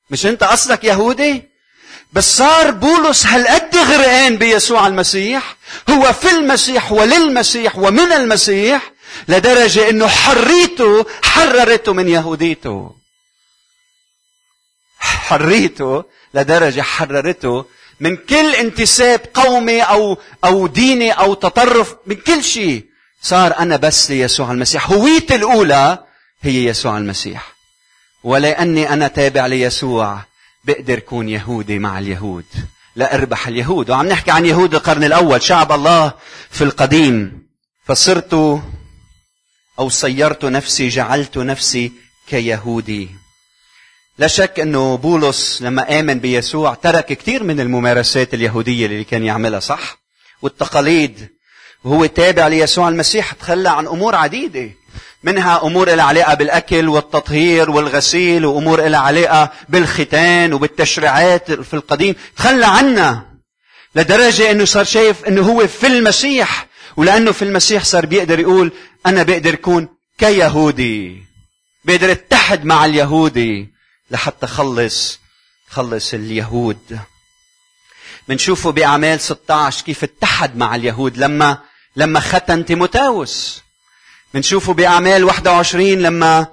مش 0.10 0.26
أنت 0.26 0.44
أصلك 0.44 0.84
يهودي؟ 0.84 1.44
بس 2.14 2.38
صار 2.38 2.72
بولس 2.72 3.26
هالقد 3.26 3.76
غرقان 3.76 4.38
بيسوع 4.38 4.88
المسيح. 4.88 5.58
هو 5.90 6.14
في 6.14 6.32
المسيح 6.32 6.92
وللمسيح 6.92 7.78
ومن 7.78 8.12
المسيح 8.12 8.92
لدرجة 9.28 9.90
إنه 9.90 10.08
حريته 10.08 11.06
حررته 11.24 11.94
من 11.94 12.10
يهوديته. 12.10 12.96
حريته 15.00 16.04
لدرجة 16.34 16.82
حررته 16.82 17.66
من 18.00 18.16
كل 18.16 18.56
انتساب 18.56 19.22
قومي 19.34 19.82
أو 19.82 20.18
أو 20.46 20.68
ديني 20.68 21.12
أو 21.12 21.34
تطرف 21.34 21.96
من 22.06 22.16
كل 22.16 22.44
شيء 22.44 22.86
صار 23.22 23.58
أنا 23.60 23.78
بس 23.78 24.12
ليسوع 24.12 24.52
المسيح. 24.52 24.92
هويتي 24.92 25.36
الأولى 25.36 26.04
هي 26.42 26.66
يسوع 26.66 26.98
المسيح. 26.98 27.54
ولأني 28.24 28.94
أنا 28.94 29.08
تابع 29.08 29.46
ليسوع 29.46 30.20
بقدر 30.64 31.00
كون 31.00 31.30
يهودي 31.30 31.80
مع 31.80 32.00
اليهود. 32.00 32.46
لا 32.96 33.16
أربح 33.16 33.48
اليهود. 33.48 33.90
وعم 33.90 34.08
نحكي 34.08 34.32
عن 34.32 34.46
يهود 34.46 34.76
القرن 34.76 35.04
الأول 35.04 35.42
شعب 35.42 35.72
الله 35.72 36.12
في 36.52 36.64
القديم. 36.64 37.48
فصرت 37.86 38.34
أو 39.80 39.90
صيرت 39.90 40.46
نفسي 40.46 40.90
جعلت 40.90 41.38
نفسي 41.38 41.92
كيهودي. 42.28 43.23
لا 44.18 44.28
شك 44.28 44.60
أنه 44.60 44.98
بولس 44.98 45.62
لما 45.62 46.00
آمن 46.00 46.20
بيسوع 46.20 46.74
ترك 46.74 47.06
كثير 47.06 47.44
من 47.44 47.60
الممارسات 47.60 48.34
اليهودية 48.34 48.86
اللي 48.86 49.04
كان 49.04 49.24
يعملها 49.24 49.60
صح؟ 49.60 49.98
والتقاليد. 50.42 51.30
وهو 51.84 52.06
تابع 52.06 52.48
ليسوع 52.48 52.90
المسيح 52.90 53.34
تخلى 53.34 53.70
عن 53.70 53.88
أمور 53.88 54.16
عديدة 54.16 54.70
منها 55.24 55.64
أمور 55.64 55.90
لها 55.96 56.06
علاقة 56.06 56.34
بالأكل 56.34 56.90
والتطهير 56.90 57.72
والغسيل 57.72 58.46
وأمور 58.46 58.88
لها 58.88 59.00
علاقة 59.00 59.52
بالختان 59.70 60.54
وبالتشريعات 60.54 61.52
في 61.52 61.74
القديم 61.74 62.16
تخلى 62.38 62.66
عنها 62.66 63.26
لدرجة 63.96 64.52
إنه 64.52 64.66
صار 64.66 64.84
شايف 64.84 65.26
إنه 65.26 65.42
هو 65.42 65.68
في 65.68 65.88
المسيح. 65.88 66.68
ولأنه 66.98 67.32
في 67.32 67.42
المسيح 67.42 67.84
صار 67.84 68.06
بيقدر 68.06 68.40
يقول 68.40 68.72
أنا 69.06 69.24
بقدر 69.24 69.54
أكون 69.54 69.88
كيهودي 70.18 71.24
بقدر 71.86 72.12
أتحد 72.12 72.66
مع 72.66 72.86
اليهودي. 72.86 73.73
لحتى 74.14 74.48
خلص 74.48 75.20
خلص 75.70 76.14
اليهود. 76.14 77.00
بنشوفه 78.28 78.72
بأعمال 78.72 79.20
16 79.20 79.86
كيف 79.86 80.04
اتحد 80.04 80.58
مع 80.58 80.76
اليهود 80.76 81.18
لما 81.18 81.58
لما 81.96 82.20
ختن 82.20 82.66
تيموتاوس. 82.66 83.62
بنشوفه 84.34 84.74
بأعمال 84.74 85.24
21 85.24 86.00
لما 86.02 86.48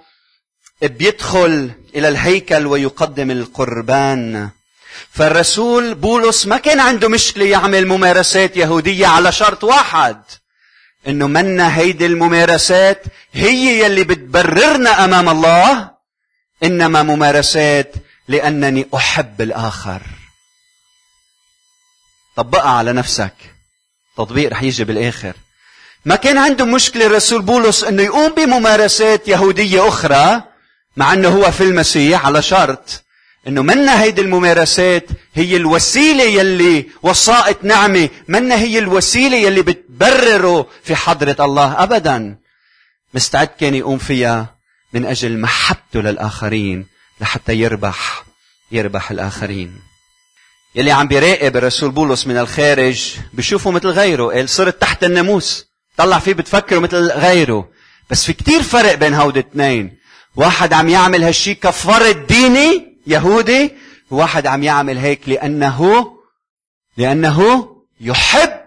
بيدخل 0.82 1.70
إلى 1.94 2.08
الهيكل 2.08 2.66
ويقدم 2.66 3.30
القربان. 3.30 4.50
فالرسول 5.10 5.94
بولس 5.94 6.46
ما 6.46 6.56
كان 6.56 6.80
عنده 6.80 7.08
مشكلة 7.08 7.44
يعمل 7.44 7.86
ممارسات 7.86 8.56
يهودية 8.56 9.06
على 9.06 9.32
شرط 9.32 9.64
واحد 9.64 10.22
إنه 11.06 11.26
منا 11.26 11.78
هيدي 11.78 12.06
الممارسات 12.06 13.04
هي 13.32 13.84
يلي 13.84 14.04
بتبررنا 14.04 15.04
أمام 15.04 15.28
الله 15.28 15.89
إنما 16.64 17.02
ممارسات 17.02 17.94
لأنني 18.28 18.86
أحب 18.94 19.40
الآخر. 19.40 20.02
طبقها 22.36 22.70
على 22.70 22.92
نفسك. 22.92 23.34
تطبيق 24.16 24.50
رح 24.50 24.62
يجي 24.62 24.84
بالآخر. 24.84 25.34
ما 26.04 26.16
كان 26.16 26.38
عنده 26.38 26.64
مشكلة 26.64 27.06
الرسول 27.06 27.42
بولس 27.42 27.84
إنه 27.84 28.02
يقوم 28.02 28.34
بممارسات 28.34 29.28
يهودية 29.28 29.88
أخرى 29.88 30.42
مع 30.96 31.12
إنه 31.12 31.28
هو 31.28 31.50
في 31.50 31.60
المسيح 31.64 32.26
على 32.26 32.42
شرط 32.42 33.04
إنه 33.46 33.62
منا 33.62 34.02
هيدي 34.02 34.20
الممارسات 34.20 35.06
هي 35.34 35.56
الوسيلة 35.56 36.24
يلي 36.24 36.90
وسائط 37.02 37.64
نعمة 37.64 38.08
منا 38.28 38.54
هي 38.54 38.78
الوسيلة 38.78 39.36
يلي 39.36 39.62
بتبرره 39.62 40.66
في 40.82 40.96
حضرة 40.96 41.36
الله 41.44 41.82
ابدا. 41.82 42.36
مستعد 43.14 43.48
كان 43.60 43.74
يقوم 43.74 43.98
فيها؟ 43.98 44.59
من 44.92 45.06
أجل 45.06 45.40
محبته 45.40 46.00
للآخرين 46.00 46.86
لحتى 47.20 47.54
يربح 47.54 48.24
يربح 48.72 49.10
الآخرين. 49.10 49.80
يلي 50.74 50.92
عم 50.92 51.08
بيراقب 51.08 51.56
الرسول 51.56 51.90
بولس 51.90 52.26
من 52.26 52.38
الخارج 52.38 53.16
بشوفه 53.32 53.70
مثل 53.70 53.88
غيره. 53.88 54.32
قال 54.32 54.48
صرت 54.48 54.80
تحت 54.80 55.04
الناموس. 55.04 55.66
طلع 55.96 56.18
فيه 56.18 56.32
بتفكره 56.32 56.78
مثل 56.78 56.96
غيره. 56.96 57.68
بس 58.10 58.24
في 58.24 58.32
كتير 58.32 58.62
فرق 58.62 58.94
بين 58.94 59.14
هودي 59.14 59.40
الاثنين. 59.40 59.98
واحد 60.36 60.72
عم 60.72 60.88
يعمل 60.88 61.22
هالشي 61.24 61.54
كفرد 61.54 62.26
ديني 62.26 62.96
يهودي 63.06 63.70
وواحد 64.10 64.46
عم 64.46 64.62
يعمل 64.62 64.98
هيك 64.98 65.28
لأنه 65.28 66.06
لأنه 66.96 67.68
يحب 68.00 68.60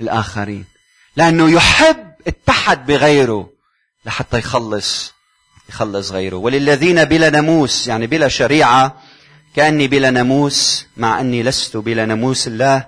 الآخرين. 0.00 0.64
لأنه 1.16 1.50
يحب 1.50 2.12
اتحد 2.26 2.86
بغيره 2.86 3.50
لحتى 4.06 4.38
يخلص 4.38 5.12
يخلص 5.72 6.10
غيره. 6.10 6.36
وللذين 6.36 7.04
بلا 7.04 7.30
ناموس 7.30 7.86
يعني 7.86 8.06
بلا 8.06 8.28
شريعة 8.28 9.02
كأني 9.56 9.88
بلا 9.88 10.10
ناموس 10.10 10.86
مع 10.96 11.20
أني 11.20 11.42
لست 11.42 11.76
بلا 11.76 12.06
ناموس 12.06 12.46
الله 12.46 12.86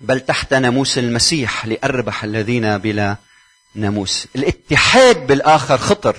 بل 0.00 0.20
تحت 0.20 0.54
ناموس 0.54 0.98
المسيح 0.98 1.66
لأربح 1.66 2.24
الذين 2.24 2.78
بلا 2.78 3.16
ناموس. 3.74 4.26
الاتحاد 4.36 5.26
بالآخر 5.26 5.78
خطر. 5.78 6.16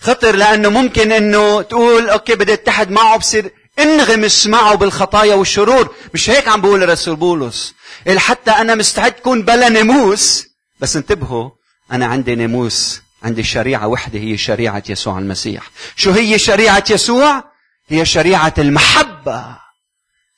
خطر 0.00 0.36
لأنه 0.36 0.68
ممكن 0.68 1.12
أنه 1.12 1.62
تقول 1.62 2.08
أوكي 2.08 2.34
بدي 2.34 2.52
أتحد 2.52 2.90
معه 2.90 3.16
بصير 3.16 3.50
انغمس 3.78 4.46
معه 4.46 4.74
بالخطايا 4.74 5.34
والشرور. 5.34 5.94
مش 6.14 6.30
هيك 6.30 6.48
عم 6.48 6.60
بقول 6.60 6.82
الرسول 6.82 7.16
بولس. 7.16 7.74
حتى 8.16 8.50
أنا 8.50 8.74
مستعد 8.74 9.12
كون 9.12 9.42
بلا 9.42 9.68
ناموس. 9.68 10.46
بس 10.80 10.96
انتبهوا 10.96 11.50
أنا 11.92 12.06
عندي 12.06 12.34
ناموس. 12.34 13.05
عندي 13.26 13.42
شريعة 13.42 13.86
وحدة 13.86 14.18
هي 14.18 14.36
شريعة 14.36 14.82
يسوع 14.88 15.18
المسيح. 15.18 15.70
شو 15.96 16.10
هي 16.10 16.38
شريعة 16.38 16.84
يسوع؟ 16.90 17.44
هي 17.88 18.04
شريعة 18.04 18.54
المحبة. 18.58 19.56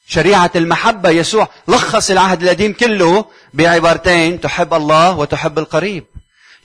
شريعة 0.07 0.51
المحبة 0.57 1.11
يسوع. 1.11 1.48
لخص 1.68 2.11
العهد 2.11 2.42
القديم 2.42 2.72
كله 2.72 3.24
بعبارتين 3.55 4.40
تحب 4.40 4.74
الله 4.74 5.18
وتحب 5.18 5.59
القريب. 5.59 6.05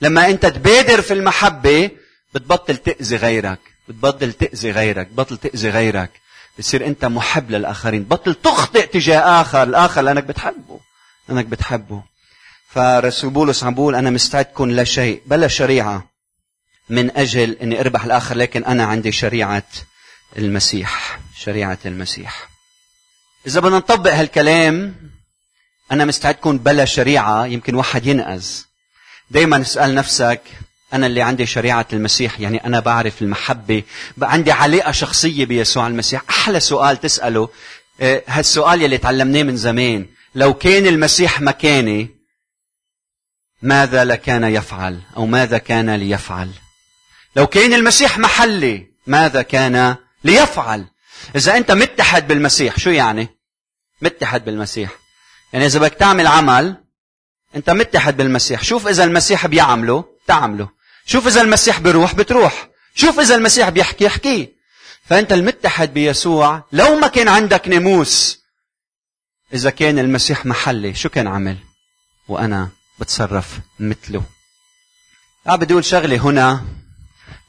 لما 0.00 0.28
انت 0.30 0.46
تبادر 0.46 1.02
في 1.02 1.14
المحبة 1.14 1.90
بتبطل 2.34 2.76
تأذي 2.76 3.16
غيرك. 3.16 3.58
بتبطل 3.88 4.32
تأذي 4.32 4.70
غيرك. 4.70 5.06
بتبطل 5.06 5.36
تأذي 5.36 5.70
غيرك. 5.70 6.10
بتصير 6.58 6.86
انت 6.86 7.04
محب 7.04 7.50
للآخرين. 7.50 8.04
بطل 8.04 8.34
تخطئ 8.34 8.86
تجاه 8.86 9.40
آخر. 9.40 9.62
الآخر 9.62 10.02
لأنك 10.02 10.24
بتحبه. 10.24 10.80
لأنك 11.28 11.46
بتحبه. 11.46 12.02
فرسول 12.68 13.30
بولس 13.30 13.64
عم 13.64 13.74
بقول 13.74 13.94
أنا 13.94 14.10
مستعد 14.10 14.44
كون 14.44 14.70
لا 14.70 14.84
شيء 14.84 15.22
بلا 15.26 15.48
شريعة. 15.48 16.13
من 16.88 17.16
أجل 17.16 17.56
أني 17.62 17.80
أربح 17.80 18.04
الآخر 18.04 18.36
لكن 18.36 18.64
أنا 18.64 18.84
عندي 18.84 19.12
شريعة 19.12 19.66
المسيح 20.38 21.18
شريعة 21.36 21.78
المسيح. 21.86 22.48
إذا 23.46 23.60
بدنا 23.60 23.76
نطبق 23.76 24.12
هالكلام 24.12 24.94
أنا 25.92 26.04
مستعد 26.04 26.34
كون 26.34 26.58
بلا 26.58 26.84
شريعة 26.84 27.46
يمكن 27.46 27.74
واحد 27.74 28.06
ينقذ. 28.06 28.46
دائما 29.30 29.60
اسأل 29.60 29.94
نفسك 29.94 30.40
أنا 30.92 31.06
اللي 31.06 31.22
عندي 31.22 31.46
شريعة 31.46 31.86
المسيح 31.92 32.40
يعني 32.40 32.66
أنا 32.66 32.80
بعرف 32.80 33.22
المحبة 33.22 33.82
عندي 34.22 34.52
علاقة 34.52 34.92
شخصية 34.92 35.46
بيسوع 35.46 35.86
المسيح. 35.86 36.22
أحلى 36.30 36.60
سؤال 36.60 37.00
تسأله 37.00 37.48
آه، 38.00 38.22
هالسؤال 38.26 38.82
يلي 38.82 38.98
تعلمناه 38.98 39.42
من 39.42 39.56
زمان 39.56 40.06
لو 40.34 40.54
كان 40.54 40.86
المسيح 40.86 41.40
مكاني 41.40 42.08
ماذا 43.62 44.04
لكان 44.04 44.44
يفعل؟ 44.44 45.00
أو 45.16 45.26
ماذا 45.26 45.58
كان 45.58 45.94
ليفعل؟ 45.94 46.50
لو 47.36 47.46
كان 47.46 47.74
المسيح 47.74 48.18
محلي 48.18 48.86
ماذا 49.06 49.42
كان 49.42 49.96
ليفعل؟ 50.24 50.86
إذا 51.36 51.56
أنت 51.56 51.70
متحد 51.70 52.28
بالمسيح 52.28 52.78
شو 52.78 52.90
يعني؟ 52.90 53.28
متحد 54.02 54.44
بالمسيح. 54.44 54.90
يعني 55.52 55.66
إذا 55.66 55.78
بدك 55.78 55.94
تعمل 55.94 56.26
عمل 56.26 56.84
أنت 57.56 57.70
متحد 57.70 58.16
بالمسيح. 58.16 58.64
شوف 58.64 58.88
إذا 58.88 59.04
المسيح 59.04 59.46
بيعمله 59.46 60.04
تعمله. 60.26 60.68
شوف 61.06 61.26
إذا 61.26 61.40
المسيح 61.40 61.80
بيروح 61.80 62.14
بتروح. 62.14 62.68
شوف 62.94 63.20
إذا 63.20 63.34
المسيح 63.34 63.68
بيحكي 63.68 64.06
احكيه 64.06 64.52
فأنت 65.04 65.32
المتحد 65.32 65.94
بيسوع 65.94 66.62
لو 66.72 66.96
ما 66.96 67.08
كان 67.08 67.28
عندك 67.28 67.68
ناموس 67.68 68.44
إذا 69.54 69.70
كان 69.70 69.98
المسيح 69.98 70.46
محلي 70.46 70.94
شو 70.94 71.08
كان 71.08 71.26
عمل؟ 71.26 71.56
وأنا 72.28 72.68
بتصرف 72.98 73.58
مثله. 73.80 74.22
عم 75.46 75.56
بدي 75.56 75.72
أقول 75.72 75.84
شغلة 75.84 76.16
هنا. 76.16 76.64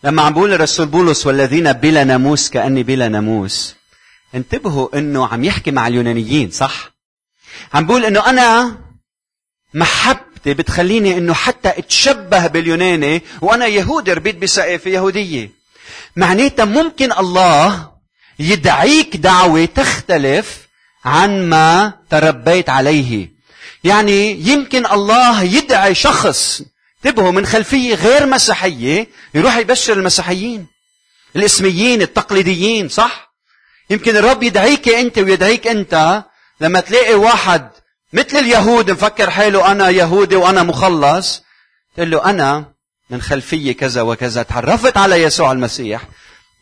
لما 0.06 0.22
عم 0.22 0.34
بقول 0.34 0.54
الرسول 0.54 0.86
بولس 0.86 1.28
والذين 1.28 1.74
بلا 1.74 2.04
ناموس 2.04 2.50
كأني 2.50 2.84
بلا 2.84 3.08
ناموس. 3.08 3.76
انتبهوا 4.36 4.98
إنه 4.98 5.28
عم 5.28 5.44
يحكي 5.44 5.72
مع 5.72 5.88
اليونانيين 5.88 6.52
صح؟ 6.52 6.91
عم 7.74 7.86
بقول 7.86 8.06
إنه 8.06 8.30
أنا 8.30 8.78
محبتي 9.74 10.54
بتخليني 10.54 11.18
إنه 11.18 11.34
حتى 11.34 11.70
أتشبه 11.70 12.48
باليوناني 12.48 13.22
وأنا 13.41 13.65
يهودي 13.65 14.13
ربيت 14.13 14.36
بسقف 14.36 14.86
يهودية. 14.86 15.52
معناتها 16.15 16.65
ممكن 16.65 17.12
الله 17.12 17.91
يدعيك 18.39 19.18
دعوة 19.18 19.65
تختلف 19.65 20.68
عن 21.06 21.50
ما 21.50 21.94
تربيت 22.10 22.70
عليه. 22.70 23.32
يعني 23.84 24.32
يمكن 24.48 24.86
الله 24.86 25.44
يدعي 25.44 25.96
شخص 25.96 26.62
انتبهوا 27.06 27.32
من 27.32 27.46
خلفية 27.46 27.96
غير 27.96 28.26
مسيحية 28.26 29.08
يروح 29.34 29.58
يبشر 29.58 29.94
المسيحيين. 29.94 30.68
الاسميين 31.36 32.02
التقليديين 32.02 32.89
صح؟ 32.89 33.34
يمكن 33.89 34.18
الرب 34.18 34.44
يدعيك 34.44 34.89
انت 34.89 35.18
ويدعيك 35.18 35.68
انت 35.68 36.24
لما 36.62 36.80
تلاقي 36.80 37.13
واحد 37.13 37.70
مثل 38.13 38.38
اليهود 38.38 38.91
مفكر 38.91 39.30
حاله 39.30 39.72
أنا 39.72 39.89
يهودي 39.89 40.36
وأنا 40.36 40.63
مخلص 40.63 41.44
تقول 41.96 42.12
له 42.12 42.30
أنا 42.30 42.74
من 43.10 43.22
خلفية 43.22 43.72
كذا 43.72 44.02
وكذا 44.02 44.44
تعرفت 44.44 44.98
على 44.98 45.15
يسوع 45.15 45.52
المسيح. 45.52 46.02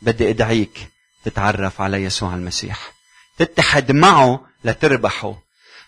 بدي 0.01 0.29
أدعيك 0.29 0.89
تتعرف 1.25 1.82
على 1.82 2.03
يسوع 2.03 2.34
المسيح. 2.34 2.91
تتحد 3.38 3.91
معه 3.91 4.45
لتربحه. 4.63 5.36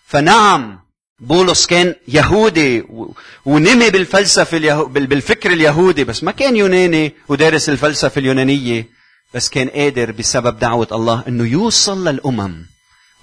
فنعم 0.06 0.85
بولس 1.20 1.66
كان 1.66 1.94
يهودي 2.08 2.84
ونمي 3.44 3.90
بالفلسفة 3.90 4.56
اليهو... 4.56 4.84
بالفكر 4.86 5.52
اليهودي 5.52 6.04
بس 6.04 6.24
ما 6.24 6.32
كان 6.32 6.56
يوناني 6.56 7.12
ودارس 7.28 7.68
الفلسفة 7.68 8.18
اليونانية 8.18 8.88
بس 9.34 9.48
كان 9.48 9.68
قادر 9.68 10.12
بسبب 10.12 10.58
دعوة 10.58 10.88
الله 10.92 11.24
إنه 11.28 11.44
يوصل 11.44 12.08
للأمم 12.08 12.66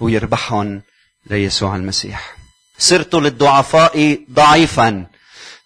ويربحهم 0.00 0.82
ليسوع 1.30 1.76
المسيح. 1.76 2.36
صرت 2.78 3.14
للضعفاء 3.14 4.24
ضعيفا. 4.30 5.06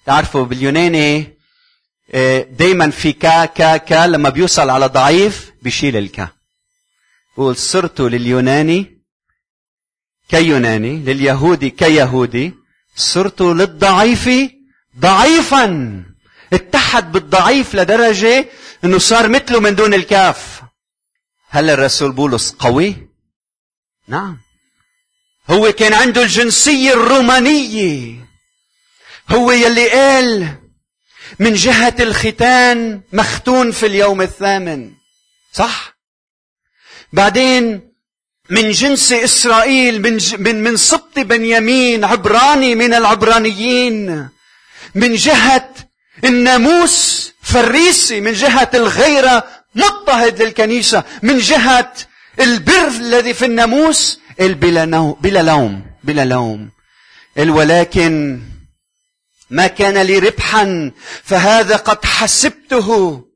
تعرفوا 0.06 0.44
باليوناني 0.44 1.38
آه، 2.14 2.40
دايما 2.42 2.90
في 2.90 3.12
كا 3.12 3.44
كا 3.44 3.76
كا 3.76 4.06
لما 4.06 4.28
بيوصل 4.28 4.70
على 4.70 4.86
ضعيف 4.86 5.52
بيشيل 5.62 5.96
الكا 5.96 6.28
بقول 7.36 7.56
صرت 7.56 8.00
لليوناني 8.00 8.97
كيوناني 10.28 10.96
لليهودي 10.96 11.70
كيهودي 11.70 12.54
صرت 12.96 13.42
للضعيف 13.42 14.30
ضعيفا. 14.98 16.04
اتحد 16.52 17.12
بالضعيف 17.12 17.74
لدرجة 17.74 18.48
إنه 18.84 18.98
صار 18.98 19.28
مثله 19.28 19.60
من 19.60 19.74
دون 19.74 19.94
الكاف. 19.94 20.62
هل 21.48 21.70
الرسول 21.70 22.12
بولس 22.12 22.52
قوي؟ 22.58 23.08
نعم. 24.08 24.38
هو 25.50 25.72
كان 25.72 25.92
عنده 25.92 26.22
الجنسية 26.22 26.92
الرومانية. 26.92 28.26
هو 29.30 29.52
يلي 29.52 29.90
قال 29.90 30.54
من 31.38 31.54
جهة 31.54 31.94
الختان 32.00 33.00
مختون 33.12 33.72
في 33.72 33.86
اليوم 33.86 34.22
الثامن. 34.22 34.92
صح؟ 35.52 35.98
بعدين 37.12 37.87
من 38.50 38.70
جنس 38.70 39.12
إسرائيل 39.12 40.02
من, 40.02 40.18
من, 40.38 40.62
من 40.62 40.76
سبط 40.76 41.18
بنيامين 41.18 42.04
عبراني 42.04 42.74
من 42.74 42.94
العبرانيين. 42.94 44.28
من 44.94 45.14
جهة 45.14 45.70
الناموس 46.24 47.32
فريسي 47.42 48.20
من 48.20 48.32
جهة 48.32 48.70
الغيرة 48.74 49.44
مضطهد 49.74 50.42
للكنيسة. 50.42 51.04
من 51.22 51.38
جهة 51.38 51.92
البر 52.40 52.88
الذي 52.88 53.34
في 53.34 53.44
الناموس 53.44 54.20
بلا, 54.38 55.14
بلا 55.20 55.42
لوم 55.42 55.84
بلا 56.04 56.24
لوم. 56.24 56.70
ولكن 57.38 58.40
ما 59.50 59.66
كان 59.66 59.98
لي 59.98 60.18
ربحا 60.18 60.92
فهذا 61.24 61.76
قد 61.76 62.04
حسبته. 62.04 63.27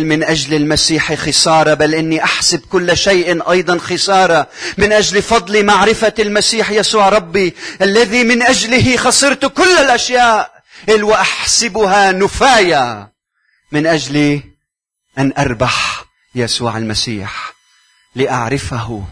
من 0.00 0.24
أجل 0.24 0.54
المسيح 0.54 1.14
خسارة 1.14 1.74
بل 1.74 1.94
إني 1.94 2.24
أحسب 2.24 2.60
كل 2.60 2.96
شيء 2.96 3.50
أيضا 3.50 3.78
خسارة. 3.78 4.48
من 4.78 4.92
أجل 4.92 5.22
فضل 5.22 5.64
معرفة 5.64 6.14
المسيح 6.18 6.70
يسوع 6.70 7.08
ربي 7.08 7.54
الذي 7.82 8.24
من 8.24 8.42
أجله 8.42 8.96
خسرت 8.96 9.46
كل 9.46 9.76
الأشياء 9.78 10.62
وأحسبها 10.88 12.12
نفايا. 12.12 13.08
من 13.72 13.86
أجل 13.86 14.42
أن 15.18 15.32
أربح 15.38 16.04
يسوع 16.34 16.78
المسيح 16.78 17.52
لأعرفه 18.14 19.04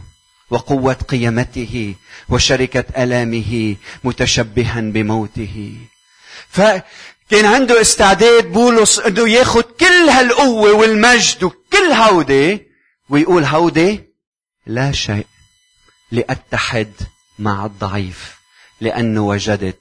وقوة 0.51 0.95
قيمته 0.95 1.95
وشركة 2.29 2.85
ألامه 2.97 3.77
متشبها 4.05 4.81
بموته. 4.81 5.77
كان 7.31 7.45
عنده 7.45 7.81
استعداد 7.81 8.53
بولس 8.53 8.99
إنه 8.99 9.29
ياخذ 9.29 9.61
كل 9.61 10.09
هالقوة 10.11 10.73
والمجد 10.73 11.45
وكل 11.45 11.93
هودي 11.93 12.67
ويقول 13.09 13.45
هودي 13.45 14.05
لا 14.67 14.93
شيء 14.93 15.27
لأتحد 16.13 16.93
مع 17.39 17.67
الضعيف 17.67 18.35
لأنه 18.81 19.21
وجدت 19.21 19.81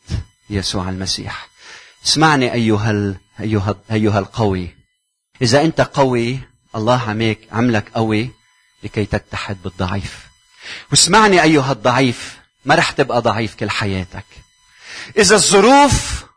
يسوع 0.49 0.89
المسيح. 0.89 1.49
اسمعني 2.05 2.53
أيها 2.53 2.91
ال... 2.91 3.15
أيها 3.39 3.75
أيها 3.91 4.19
القوي. 4.19 4.75
إذا 5.41 5.61
أنت 5.61 5.81
قوي 5.81 6.39
الله 6.75 7.09
عميك 7.09 7.39
عملك 7.51 7.89
قوي 7.93 8.31
لكي 8.83 9.05
تتحد 9.05 9.57
بالضعيف. 9.63 10.17
واسمعني 10.91 11.43
أيها 11.43 11.71
الضعيف 11.71 12.37
ما 12.65 12.75
رح 12.75 12.91
تبقى 12.91 13.21
ضعيف 13.21 13.55
كل 13.55 13.69
حياتك. 13.69 14.25
إذا 15.17 15.35
الظروف 15.35 16.28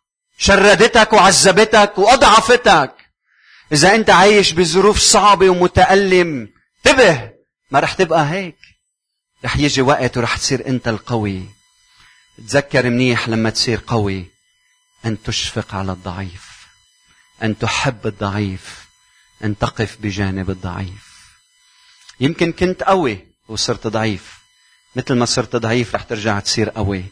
شردتك 0.42 1.12
وعذبتك 1.12 1.98
وأضعفتك. 1.98 2.94
إذا 3.72 3.94
أنت 3.94 4.10
عايش 4.10 4.52
بظروف 4.52 4.98
صعبة 4.98 5.50
ومتألم 5.50 6.48
انتبه 6.86 7.30
ما 7.70 7.80
رح 7.80 7.92
تبقى 7.94 8.30
هيك. 8.30 8.58
رح 9.44 9.56
يجي 9.56 9.82
وقت 9.82 10.16
ورح 10.16 10.36
تصير 10.36 10.66
أنت 10.66 10.88
القوي. 10.88 11.44
تذكر 12.48 12.90
منيح 12.90 13.28
لما 13.28 13.50
تصير 13.50 13.80
قوي 13.86 14.26
أن 15.04 15.22
تشفق 15.22 15.74
على 15.74 15.92
الضعيف 15.92 16.48
أن 17.42 17.58
تحب 17.58 18.06
الضعيف 18.06 18.86
أن 19.44 19.58
تقف 19.58 19.96
بجانب 20.00 20.50
الضعيف. 20.50 21.12
يمكن 22.20 22.52
كنت 22.52 22.82
قوي 22.82 23.26
وصرت 23.48 23.86
ضعيف. 23.86 24.38
مثل 24.96 25.14
ما 25.14 25.24
صرت 25.24 25.56
ضعيف 25.56 25.94
رح 25.94 26.02
ترجع 26.02 26.40
تصير 26.40 26.70
قوي. 26.70 27.04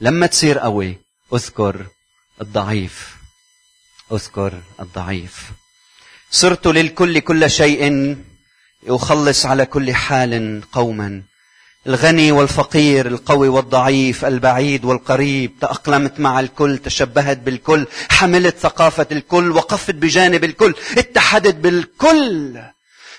لما 0.00 0.26
تصير 0.26 0.58
قوي 0.58 0.98
أذكر 1.34 1.86
الضعيف. 2.40 3.16
اذكر 4.12 4.52
الضعيف. 4.80 5.42
صرت 6.30 6.66
للكل 6.66 7.18
كل 7.18 7.50
شيء 7.50 8.16
أخلص 8.88 9.46
على 9.46 9.66
كل 9.66 9.94
حال 9.94 10.62
قوما. 10.72 11.22
الغني 11.86 12.32
والفقير 12.32 13.06
القوي 13.06 13.48
والضعيف 13.48 14.24
البعيد 14.24 14.84
والقريب. 14.84 15.52
تأقلمت 15.60 16.20
مع 16.20 16.40
الكل 16.40 16.78
تشبهت 16.78 17.38
بالكل. 17.38 17.86
حملت 18.10 18.58
ثقافة 18.58 19.06
الكل 19.12 19.52
وقفت 19.52 19.94
بجانب 19.94 20.44
الكل. 20.44 20.74
اتحدت 20.98 21.54
بالكل. 21.54 22.58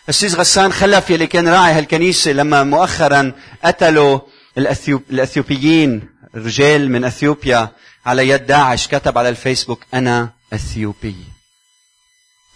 السيس 0.09 0.35
غسان 0.35 0.73
خلف 0.73 1.09
يلي 1.09 1.27
كان 1.27 1.47
راعي 1.47 1.73
هالكنيسة 1.73 2.31
لما 2.31 2.63
مؤخرا 2.63 3.31
قتلوا 3.63 4.19
الأثيوب 4.57 5.03
الأثيوبيين 5.09 6.09
رجال 6.35 6.91
من 6.91 7.03
أثيوبيا. 7.03 7.71
على 8.07 8.29
يد 8.29 8.45
داعش 8.45 8.87
كتب 8.87 9.17
على 9.17 9.29
الفيسبوك 9.29 9.83
أنا 9.93 10.29
أثيوبي. 10.53 11.15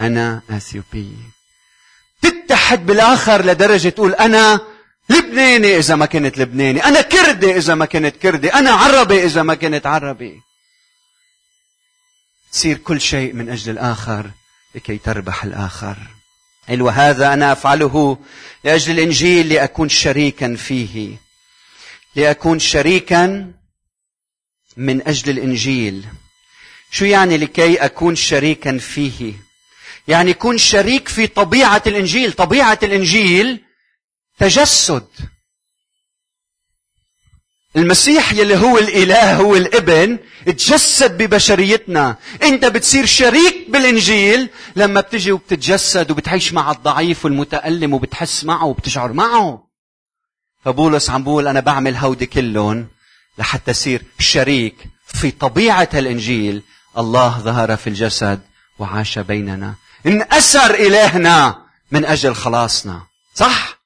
أنا 0.01 0.41
أثيوبي. 0.49 1.15
تتحد 2.21 2.85
بالآخر 2.85 3.45
لدرجة 3.45 3.89
تقول 3.89 4.13
أنا 4.13 4.59
لبناني 5.09 5.77
إذا 5.77 5.95
ما 5.95 6.05
كنت 6.05 6.37
لبناني. 6.37 6.83
أنا 6.83 7.01
كردي 7.01 7.57
إذا 7.57 7.75
ما 7.75 7.85
كنت 7.85 8.15
كردي. 8.15 8.53
أنا 8.53 8.71
عربي 8.71 9.23
إذا 9.23 9.43
ما 9.43 9.55
كنت 9.55 9.85
عربي. 9.85 10.41
تصير 12.51 12.77
كل 12.77 13.01
شيء 13.01 13.33
من 13.33 13.49
أجل 13.49 13.71
الآخر 13.71 14.31
لكي 14.75 14.97
تربح 14.97 15.43
الآخر. 15.43 15.97
وهذا 16.69 17.33
أنا 17.33 17.51
أفعله 17.51 18.17
لأجل 18.63 18.93
الإنجيل 18.93 19.49
لأكون 19.49 19.89
شريكا 19.89 20.55
فيه. 20.55 21.17
لأكون 22.15 22.59
شريكا 22.59 23.51
من 24.77 25.07
أجل 25.07 25.29
الإنجيل. 25.29 26.05
شو 26.91 27.05
يعني 27.05 27.37
لكي 27.37 27.75
أكون 27.75 28.15
شريكا 28.15 28.77
فيه؟ 28.77 29.33
يعني 30.07 30.33
كون 30.33 30.57
شريك 30.57 31.07
في 31.07 31.27
طبيعة 31.27 31.83
الإنجيل. 31.87 32.33
طبيعة 32.33 32.79
الإنجيل 32.83 33.61
تجسد. 34.39 35.07
المسيح 37.75 38.33
يلي 38.33 38.57
هو 38.57 38.77
الإله 38.77 39.35
هو 39.35 39.55
الإبن 39.55 40.19
تجسد 40.45 41.17
ببشريتنا. 41.17 42.17
أنت 42.43 42.65
بتصير 42.65 43.05
شريك 43.05 43.69
بالإنجيل 43.69 44.49
لما 44.75 45.01
بتجي 45.01 45.31
وبتتجسد 45.31 46.11
وبتعيش 46.11 46.53
مع 46.53 46.71
الضعيف 46.71 47.25
والمتألم 47.25 47.93
وبتحس 47.93 48.43
معه 48.43 48.65
وبتشعر 48.65 49.13
معه. 49.13 49.67
فبولس 50.65 51.09
عم 51.09 51.23
بقول 51.23 51.47
أنا 51.47 51.59
بعمل 51.59 51.95
هودي 51.95 52.25
كلهم. 52.25 52.87
لحتى 53.41 53.71
اصير 53.71 54.01
شريك 54.19 54.75
في 55.05 55.31
طبيعة 55.31 55.89
الإنجيل. 55.93 56.61
الله 56.97 57.39
ظهر 57.39 57.77
في 57.77 57.87
الجسد 57.87 58.41
وعاش 58.79 59.19
بيننا. 59.19 59.75
انأسر 60.05 60.73
إلهنا 60.73 61.65
من 61.91 62.05
أجل 62.05 62.35
خلاصنا. 62.35 63.01
صح؟ 63.35 63.81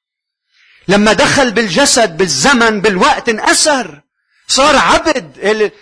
لما 0.88 1.12
دخل 1.12 1.52
بالجسد 1.52 2.16
بالزمن 2.16 2.80
بالوقت 2.80 3.28
انأسر 3.28 4.00
صار 4.48 4.76
عبد. 4.76 5.72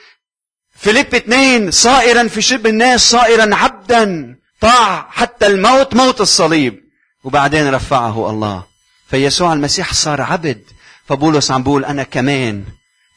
فيليب 0.76 1.14
اثنين 1.14 1.70
صائرا 1.70 2.28
في 2.28 2.42
شبه 2.42 2.70
الناس 2.70 3.10
صائرا 3.10 3.54
عبدا. 3.54 4.36
طاع 4.60 5.08
حتى 5.10 5.46
الموت 5.46 5.94
موت 5.94 6.20
الصليب. 6.20 6.84
وبعدين 7.24 7.74
رفعه 7.74 8.30
الله. 8.30 8.64
فيسوع 9.10 9.52
المسيح 9.52 9.92
صار 9.92 10.20
عبد. 10.20 10.62
فبولس 11.08 11.50
عم 11.50 11.62
بقول 11.62 11.84
أنا 11.84 12.02
كمان. 12.02 12.64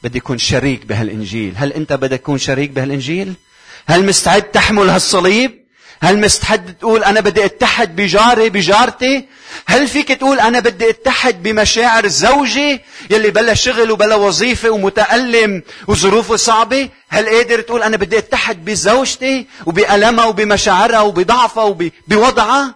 بدي 0.07 0.19
اكون 0.19 0.37
شريك 0.37 0.85
بهالإنجيل 0.85 1.53
هل 1.57 1.73
أنت 1.73 1.93
بدك 1.93 2.19
تكون 2.19 2.37
شريك 2.37 2.69
بهالإنجيل 2.69 3.33
هل 3.87 4.05
مستعد 4.05 4.41
تحمل 4.41 4.89
هالصليب 4.89 5.67
هل 6.01 6.19
مستعد 6.19 6.77
تقول 6.77 7.03
أنا 7.03 7.19
بدي 7.19 7.45
أتحد 7.45 7.95
بجاري 7.95 8.49
بجارتي؟ 8.49 9.25
هل 9.65 9.87
فيك 9.87 10.07
تقول 10.07 10.39
أنا 10.39 10.59
بدي 10.59 10.89
أتحد 10.89 11.43
بمشاعر 11.43 12.07
زوجي 12.07 12.81
يلي 13.09 13.29
بلا 13.29 13.53
شغل 13.53 13.91
وبلا 13.91 14.15
وظيفة 14.15 14.69
ومتألم 14.69 15.63
وظروفه 15.87 16.35
صعبة؟ 16.35 16.89
هل 17.09 17.29
قادر 17.29 17.61
تقول 17.61 17.83
أنا 17.83 17.97
بدي 17.97 18.17
أتحد 18.17 18.65
بزوجتي 18.65 19.47
وبألمها 19.65 20.25
وبمشاعرها 20.25 21.01
وبضعفها 21.01 21.63
وبوضعها؟ 21.63 22.75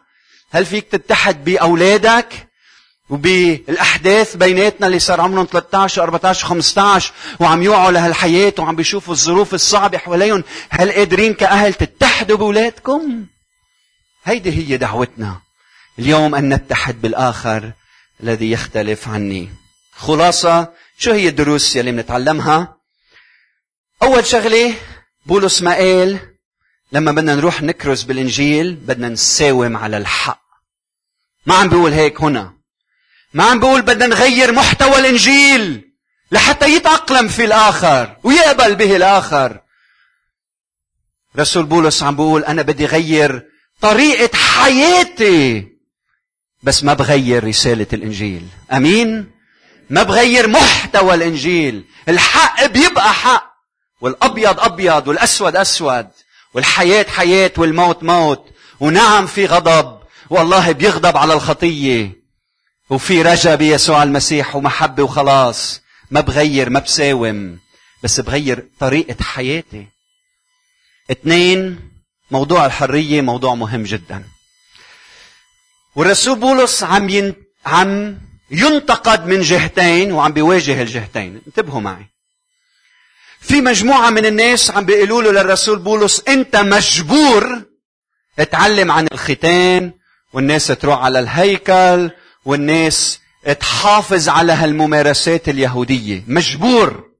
هل 0.52 0.65
فيك 0.65 0.88
تتحد 0.91 1.44
بأولادك؟ 1.44 2.51
وبالأحداث 3.12 4.36
بيناتنا 4.36 4.88
اللي 4.88 5.00
صار 5.00 5.21
عمرهم 5.21 5.47
13 5.52 6.04
14 6.04 6.47
15 6.47 7.13
وعم 7.39 7.63
يوعوا 7.63 7.91
لهالحياه 7.91 8.54
وعم 8.60 8.76
بيشوفوا 8.76 9.13
الظروف 9.13 9.54
الصعبة 9.54 9.97
حواليهم 9.97 10.43
هل 10.69 10.91
قادرين 10.91 11.34
كأهل 11.34 11.74
تتحدوا 11.74 12.38
بأولادكم؟ 12.38 13.26
هيدي 14.24 14.52
هي 14.52 14.78
دعوتنا. 14.78 15.41
اليوم 16.00 16.36
أن 16.36 16.54
نتحد 16.54 17.02
بالآخر 17.02 17.71
الذي 18.24 18.52
يختلف 18.52 19.08
عني. 19.08 19.50
خلاصة 19.93 20.74
شو 20.97 21.12
هي 21.12 21.28
الدروس 21.28 21.76
يلي 21.76 21.91
بنتعلمها 21.91 22.78
أول 24.04 24.26
شغلة 24.26 24.74
بولس 25.26 25.62
ما 25.62 25.74
قال 25.76 26.19
لما 26.91 27.12
بدنا 27.12 27.36
نروح 27.36 27.62
نكرز 27.62 28.04
بالإنجيل 28.04 28.76
بدنا 28.76 29.10
نساوم 29.10 29.78
على 29.78 29.97
الحق. 29.97 30.41
ما 31.45 31.56
عم 31.56 31.69
بيقول 31.69 31.91
هيك 31.91 32.21
هنا. 32.21 32.61
ما 33.34 33.44
عم 33.44 33.60
بقول 33.60 33.82
بدنا 33.82 34.08
نغير 34.08 34.52
محتوى 34.52 35.00
الإنجيل 35.00 35.91
لحتى 36.32 36.76
يتأقلم 36.76 37.28
في 37.28 37.46
الآخر 37.46 38.17
ويقبل 38.24 38.76
به 38.76 38.96
الآخر. 38.96 39.60
رسول 41.39 41.63
بولس 41.63 42.04
عم 42.04 42.15
بقول 42.15 42.44
أنا 42.44 42.62
بدي 42.62 42.86
غير 42.86 43.48
طريقة 43.82 44.38
حياتي 44.38 45.67
بس 46.63 46.84
ما 46.84 46.94
بغير 46.94 47.44
رسالة 47.44 47.88
الإنجيل. 47.94 48.48
أمين؟ 48.74 49.32
ما 49.89 50.04
بغير 50.04 50.48
محتوى 50.48 51.13
الإنجيل. 51.13 51.86
الحق 52.10 52.65
بيبقى 52.65 53.13
حق. 53.13 53.52
والأبيض 54.02 54.60
أبيض 54.60 55.08
والأسود 55.08 55.56
أسود. 55.56 56.08
والحياة 56.54 57.06
حياة 57.10 57.52
والموت 57.58 58.04
موت. 58.04 58.46
ونعم 58.80 59.28
في 59.28 59.46
غضب. 59.46 60.00
والله 60.30 60.72
بيغضب 60.72 61.17
على 61.17 61.34
الخطية. 61.34 62.20
وفي 62.91 63.21
رجا 63.21 63.56
بيسوع 63.56 64.04
المسيح 64.04 64.56
ومحبة 64.56 65.04
وخلاص. 65.04 65.82
ما 66.12 66.21
بغير 66.21 66.69
ما 66.69 66.80
بساوم. 66.80 67.60
بس 68.04 68.19
بغير 68.19 68.67
طريقة 68.80 69.23
حياتي. 69.23 69.88
اثنين 71.12 71.80
موضوع 72.32 72.65
الحرية 72.65 73.21
موضوع 73.21 73.56
مهم 73.56 73.84
جدا. 73.84 74.23
والرسول 75.95 76.39
بولس 76.39 76.84
عم 76.84 77.10
ين... 77.10 77.36
عم 77.65 78.17
ينتقد 78.51 79.27
من 79.27 79.41
جهتين 79.41 80.12
وعم 80.12 80.34
بيواجه 80.34 80.82
الجهتين. 80.82 81.41
انتبهوا 81.47 81.82
معي. 81.82 82.06
في 83.41 83.62
مجموعة 83.62 84.10
من 84.10 84.25
الناس 84.25 84.71
عم 84.71 84.86
بيقولوا 84.86 85.21
له 85.21 85.32
للرسول 85.32 85.80
بولس 85.80 86.23
أنت 86.27 86.56
مجبور 86.56 87.62
اتعلم 88.39 88.91
عن 88.91 89.08
الختان 89.12 89.91
والناس 90.34 90.67
تروح 90.67 90.99
على 90.99 91.19
الهيكل 91.19 92.12
والناس 92.45 93.19
تحافظ 93.60 94.30
على 94.30 94.54
هالممارسات 94.54 95.49
اليهودية. 95.49 96.23
مجبور. 96.27 97.12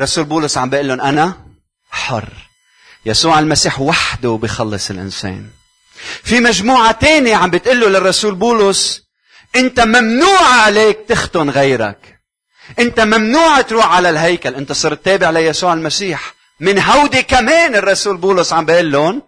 رسول 0.00 0.24
بولس 0.24 0.58
عم 0.58 0.70
بيقول 0.70 0.88
لهم 0.88 1.00
أنا 1.00 1.46
حر. 1.90 2.28
يسوع 3.06 3.38
المسيح 3.38 3.80
وحده 3.80 4.38
بخلص 4.42 4.90
الإنسان. 4.90 5.46
في 6.22 6.40
مجموعة 6.40 6.92
تانية 6.92 7.36
عم 7.36 7.50
بتقول 7.50 7.80
له 7.80 7.88
للرسول 7.88 8.34
بولس 8.34 9.02
أنت 9.56 9.80
ممنوع 9.80 10.42
عليك 10.42 10.98
تختن 11.08 11.50
غيرك. 11.50 12.20
أنت 12.78 13.00
ممنوع 13.00 13.60
تروح 13.60 13.86
على 13.86 14.10
الهيكل. 14.10 14.54
أنت 14.54 14.72
صرت 14.72 15.04
تابع 15.04 15.30
ليسوع 15.30 15.72
المسيح. 15.72 16.34
من 16.60 16.78
هودي 16.82 17.22
كمان 17.22 17.74
الرسول 17.74 18.16
بولس 18.16 18.52
عم 18.52 18.64
بيقول 18.64 18.92
لهم 18.92 19.22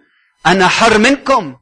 أنا 0.47 0.69
حر 0.69 0.99
منكم. 0.99 1.57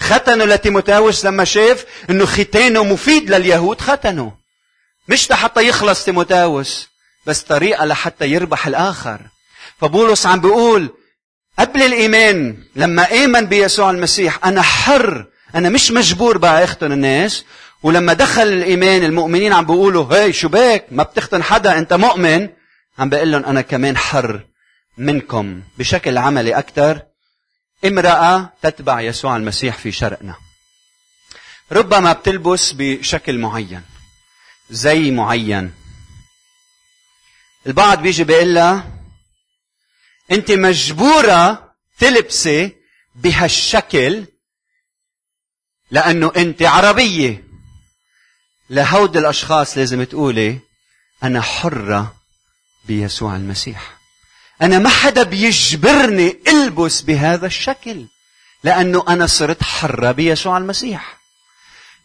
ختنوا 0.00 0.46
لتيموتاوس 0.46 1.24
لما 1.24 1.44
شاف 1.44 1.84
انه 2.10 2.26
ختانه 2.26 2.84
مفيد 2.84 3.30
لليهود 3.30 3.80
ختنوا 3.80 4.30
مش 5.08 5.30
لحتى 5.30 5.68
يخلص 5.68 6.04
تيموتاوس 6.04 6.88
بس 7.26 7.40
طريقة 7.42 7.84
لحتى 7.84 8.26
يربح 8.26 8.66
الآخر. 8.66 9.20
فبولس 9.80 10.26
عم 10.26 10.40
بيقول 10.40 10.88
قبل 11.58 11.82
الإيمان 11.82 12.56
لما 12.76 13.24
آمن 13.24 13.46
بيسوع 13.46 13.90
المسيح 13.90 14.46
أنا 14.46 14.62
حر 14.62 15.26
أنا 15.54 15.68
مش 15.68 15.90
مجبور 15.90 16.38
بقى 16.38 16.64
أختن 16.64 16.92
الناس 16.92 17.44
ولما 17.82 18.12
دخل 18.12 18.42
الإيمان 18.42 19.04
المؤمنين 19.04 19.52
عم 19.52 19.64
بيقولوا 19.66 20.04
هاي 20.04 20.32
شو 20.32 20.48
بك؟ 20.48 20.86
ما 20.90 21.02
بتختن 21.02 21.42
حدا 21.42 21.78
أنت 21.78 21.92
مؤمن؟ 21.92 22.48
عم 22.98 23.08
بقول 23.08 23.32
لهم 23.32 23.44
أنا 23.44 23.60
كمان 23.60 23.96
حر 23.96 24.40
منكم 24.98 25.60
بشكل 25.78 26.18
عملي 26.18 26.58
أكثر 26.58 27.02
امرأة 27.84 28.52
تتبع 28.62 29.00
يسوع 29.00 29.36
المسيح 29.36 29.78
في 29.78 29.92
شرقنا. 29.92 30.36
ربما 31.72 32.12
بتلبس 32.12 32.72
بشكل 32.72 33.38
معين. 33.38 33.82
زي 34.70 35.10
معين. 35.10 35.74
البعض 37.66 38.02
بيجي 38.02 38.24
بيقول 38.24 38.54
لها 38.54 38.90
أنت 40.30 40.50
مجبورة 40.50 41.74
تلبسي 41.98 42.76
بهالشكل 43.14 44.26
لأنه 45.90 46.32
أنت 46.36 46.62
عربية. 46.62 47.44
لهود 48.70 49.16
الأشخاص 49.16 49.78
لازم 49.78 50.04
تقولي 50.04 50.60
أنا 51.22 51.40
حرة 51.42 52.16
بيسوع 52.84 53.36
المسيح. 53.36 53.93
أنا 54.62 54.78
ما 54.78 54.88
حدا 54.88 55.22
بيجبرني 55.22 56.36
ألبس 56.48 57.00
بهذا 57.00 57.46
الشكل 57.46 58.06
لأنه 58.64 59.04
أنا 59.08 59.26
صرت 59.26 59.62
حرة 59.62 60.12
بيسوع 60.12 60.58
المسيح. 60.58 61.20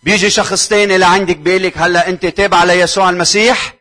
بيجي 0.03 0.29
شخص 0.29 0.67
تاني 0.67 0.97
لعندك 0.97 1.37
بيقول 1.37 1.71
هلا 1.75 2.09
أنت 2.09 2.25
تابعة 2.25 2.65
ليسوع 2.65 3.09
المسيح؟ 3.09 3.73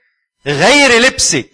غيري 0.46 0.98
لبسك. 0.98 1.50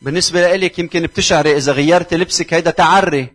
بالنسبة 0.00 0.56
لك 0.56 0.78
يمكن 0.78 1.02
بتشعري 1.02 1.56
إذا 1.56 1.72
غيرت 1.72 2.14
لبسك 2.14 2.54
هيدا 2.54 2.70
تعري. 2.70 3.28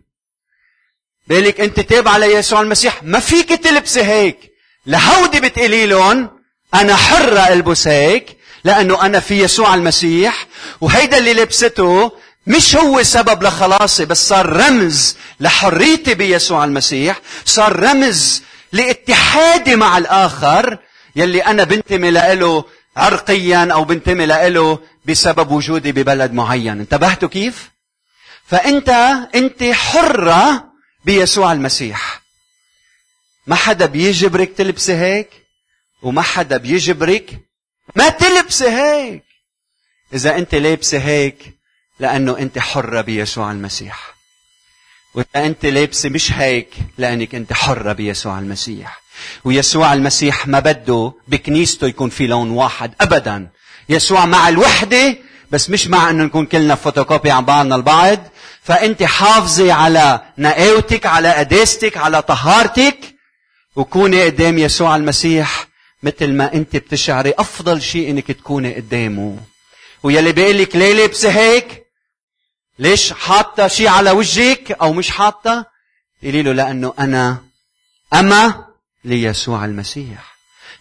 بالك 1.28 1.62
أنت 1.62 1.80
تابعة 1.80 2.18
ليسوع 2.18 2.62
المسيح؟ 2.62 3.04
ما 3.04 3.20
فيك 3.20 3.50
تلبسي 3.50 4.04
هيك. 4.04 4.52
لهودي 4.86 5.40
بتقولي 5.40 5.86
لهم 5.86 6.30
أنا 6.74 6.96
حرة 6.96 7.40
ألبس 7.40 7.88
هيك 7.88 8.38
لأنه 8.64 9.06
أنا 9.06 9.20
في 9.20 9.44
يسوع 9.44 9.74
المسيح 9.74 10.48
وهيدا 10.82 11.18
اللي 11.18 11.34
لبسته 11.34 12.12
مش 12.48 12.76
هو 12.76 13.04
سبب 13.04 13.44
لخلاصي 13.44 14.06
بس 14.06 14.28
صار 14.28 14.50
رمز 14.50 15.18
لحريتي 15.40 16.14
بيسوع 16.14 16.64
المسيح 16.64 17.20
صار 17.46 17.80
رمز 17.80 18.44
لاتحادي 18.72 19.76
مع 19.76 19.98
الآخر 19.98 20.78
يلي 21.16 21.46
أنا 21.46 21.64
بنتمي 21.64 22.12
له 22.12 22.66
عرقيا 22.98 23.74
أو 23.74 23.84
بنتمي 23.84 24.26
له 24.26 24.80
بسبب 25.06 25.52
وجودي 25.52 25.92
ببلد 25.92 26.34
معين. 26.34 26.80
انتبهتوا 26.80 27.30
كيف؟ 27.30 27.72
فأنت 28.48 28.90
أنت 29.36 29.64
حرة 29.64 30.72
بيسوع 31.06 31.52
المسيح. 31.52 32.22
ما 33.48 33.56
حدا 33.56 33.86
بيجبرك 33.86 34.54
تلبسي 34.58 34.94
هيك 34.94 35.30
وما 36.02 36.22
حدا 36.22 36.58
بيجبرك 36.58 37.40
ما 37.96 38.10
تلبسي 38.10 38.70
هيك. 38.70 39.24
إذا 40.14 40.38
أنت 40.38 40.56
لابسة 40.56 40.98
هيك 40.98 41.56
لأنه 42.00 42.38
أنت 42.40 42.60
حرة 42.60 43.02
بيسوع 43.02 43.52
المسيح. 43.52 44.16
وإذا 45.14 45.46
أنت 45.46 45.66
لابسة 45.66 46.10
مش 46.10 46.32
هيك 46.32 46.74
لأنك 46.98 47.36
أنت 47.36 47.54
حرة 47.54 47.94
بيسوع 47.94 48.40
المسيح. 48.40 49.02
ويسوع 49.44 49.94
المسيح 49.94 50.48
ما 50.48 50.60
بده 50.60 51.14
بكنيسته 51.28 51.88
يكون 51.88 52.10
في 52.10 52.28
لون 52.28 52.50
واحد 52.52 52.94
أبدا. 53.02 53.48
يسوع 53.90 54.26
مع 54.26 54.50
الوحدة 54.50 55.18
بس 55.52 55.70
مش 55.70 55.88
مع 55.88 56.10
أنه 56.10 56.24
نكون 56.24 56.46
كلنا 56.46 56.76
فوتوكوبي 56.76 57.32
عن 57.32 57.46
بعضنا 57.46 57.76
البعض. 57.76 58.20
فأنت 58.64 59.04
حافظي 59.04 59.72
على 59.72 60.22
نقاوتك 60.38 61.06
على 61.06 61.34
قداستك 61.34 61.98
على 61.98 62.22
طهارتك. 62.22 63.00
وكوني 63.76 64.24
قدام 64.24 64.58
يسوع 64.58 64.96
المسيح 64.96 65.68
مثل 66.04 66.34
ما 66.34 66.54
أنت 66.54 66.76
بتشعري 66.76 67.34
أفضل 67.38 67.82
شيء 67.82 68.10
أنك 68.10 68.28
تكوني 68.32 68.76
قدامه. 68.76 69.38
ويلي 70.04 70.32
بيقول 70.32 70.58
لك 70.58 70.76
ليه 70.76 70.94
لابسه 70.94 71.30
هيك؟ 71.30 71.85
ليش 72.80 73.14
حاطة 73.14 73.68
شيء 73.68 73.88
على 73.88 74.12
وجهك 74.12 74.72
أو 74.72 74.94
مش 74.94 75.10
حاطة؟ 75.10 75.66
قولي 76.24 76.42
له 76.42 76.52
لأنه 76.52 76.94
أنا 77.00 77.44
أما 78.14 78.66
ليسوع 79.04 79.66
المسيح. 79.66 80.36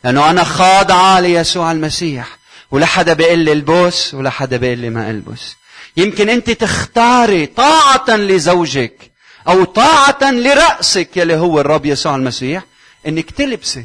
لأنه 0.05 0.31
أنا 0.31 0.45
خاضعة 0.45 1.21
ليسوع 1.21 1.73
المسيح. 1.73 2.39
ولا 2.71 2.87
حدا 2.87 3.13
بيقول 3.13 3.39
لي 3.39 3.53
البس 3.53 4.15
ولا 4.15 4.31
حدا 4.31 4.57
بيقول 4.57 4.79
لي 4.79 4.91
ما 4.91 5.11
ألبس. 5.11 5.55
يمكن 5.97 6.29
أنت 6.29 6.51
تختاري 6.51 7.47
طاعة 7.47 8.17
لزوجك 8.17 9.13
أو 9.49 9.65
طاعة 9.65 10.31
لرأسك 10.31 11.17
يلي 11.17 11.37
هو 11.37 11.61
الرب 11.61 11.87
يسوع 11.87 12.17
المسيح 12.17 12.65
إنك 13.07 13.31
تلبسي. 13.31 13.85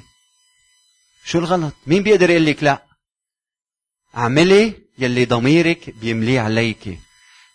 شو 1.26 1.40
الغلط؟ 1.40 1.74
مين 1.88 2.04
بيقدر 2.04 2.30
يقول 2.30 2.46
لك 2.46 2.64
لا؟ 2.64 2.84
اعملي 4.18 4.74
يلي 4.98 5.26
ضميرك 5.26 5.90
بيمليه 5.90 6.42
عليك 6.42 7.00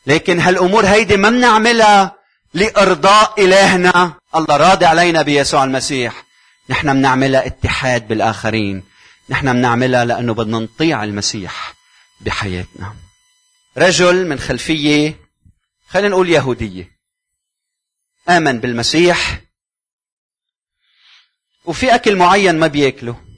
لكن 0.07 0.41
هالأمور 0.41 0.87
هيدي 0.87 1.17
ما 1.17 1.31
بنعملها 1.31 2.17
لإرضاء 2.55 3.45
إلهنا. 3.45 4.13
الله 4.37 4.57
راضي 4.57 4.87
علينا 4.87 5.23
بيسوع 5.23 5.65
المسيح. 5.65 6.25
نحن 6.69 6.93
بنعملها 6.93 7.47
اتحاد 7.47 8.09
بالآخرين. 8.09 8.85
نحن 9.29 9.53
بنعملها 9.53 10.05
لأنه 10.05 10.35
بدنا 10.35 10.59
نطيع 10.59 11.05
المسيح 11.05 11.75
بحياتنا. 12.21 12.95
رجل 13.79 14.27
من 14.27 14.39
خلفية 14.39 15.17
خلينا 15.89 16.09
نقول 16.09 16.31
يهودية. 16.31 16.91
آمن 18.29 18.61
بالمسيح. 18.61 19.41
وفي 21.65 21.95
أكل 21.95 22.17
معين 22.17 22.59
ما 22.59 22.67
بياكله. 22.67 23.34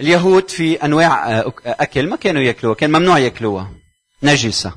اليهود 0.00 0.50
في 0.50 0.84
أنواع 0.84 1.30
آه، 1.30 1.52
أكل 1.66 2.06
ما 2.06 2.16
كانوا 2.16 2.42
يأكلوها 2.42 2.74
كان 2.74 2.90
ممنوع 2.90 3.18
يأكلوها. 3.18 3.72
نجسة. 4.22 4.72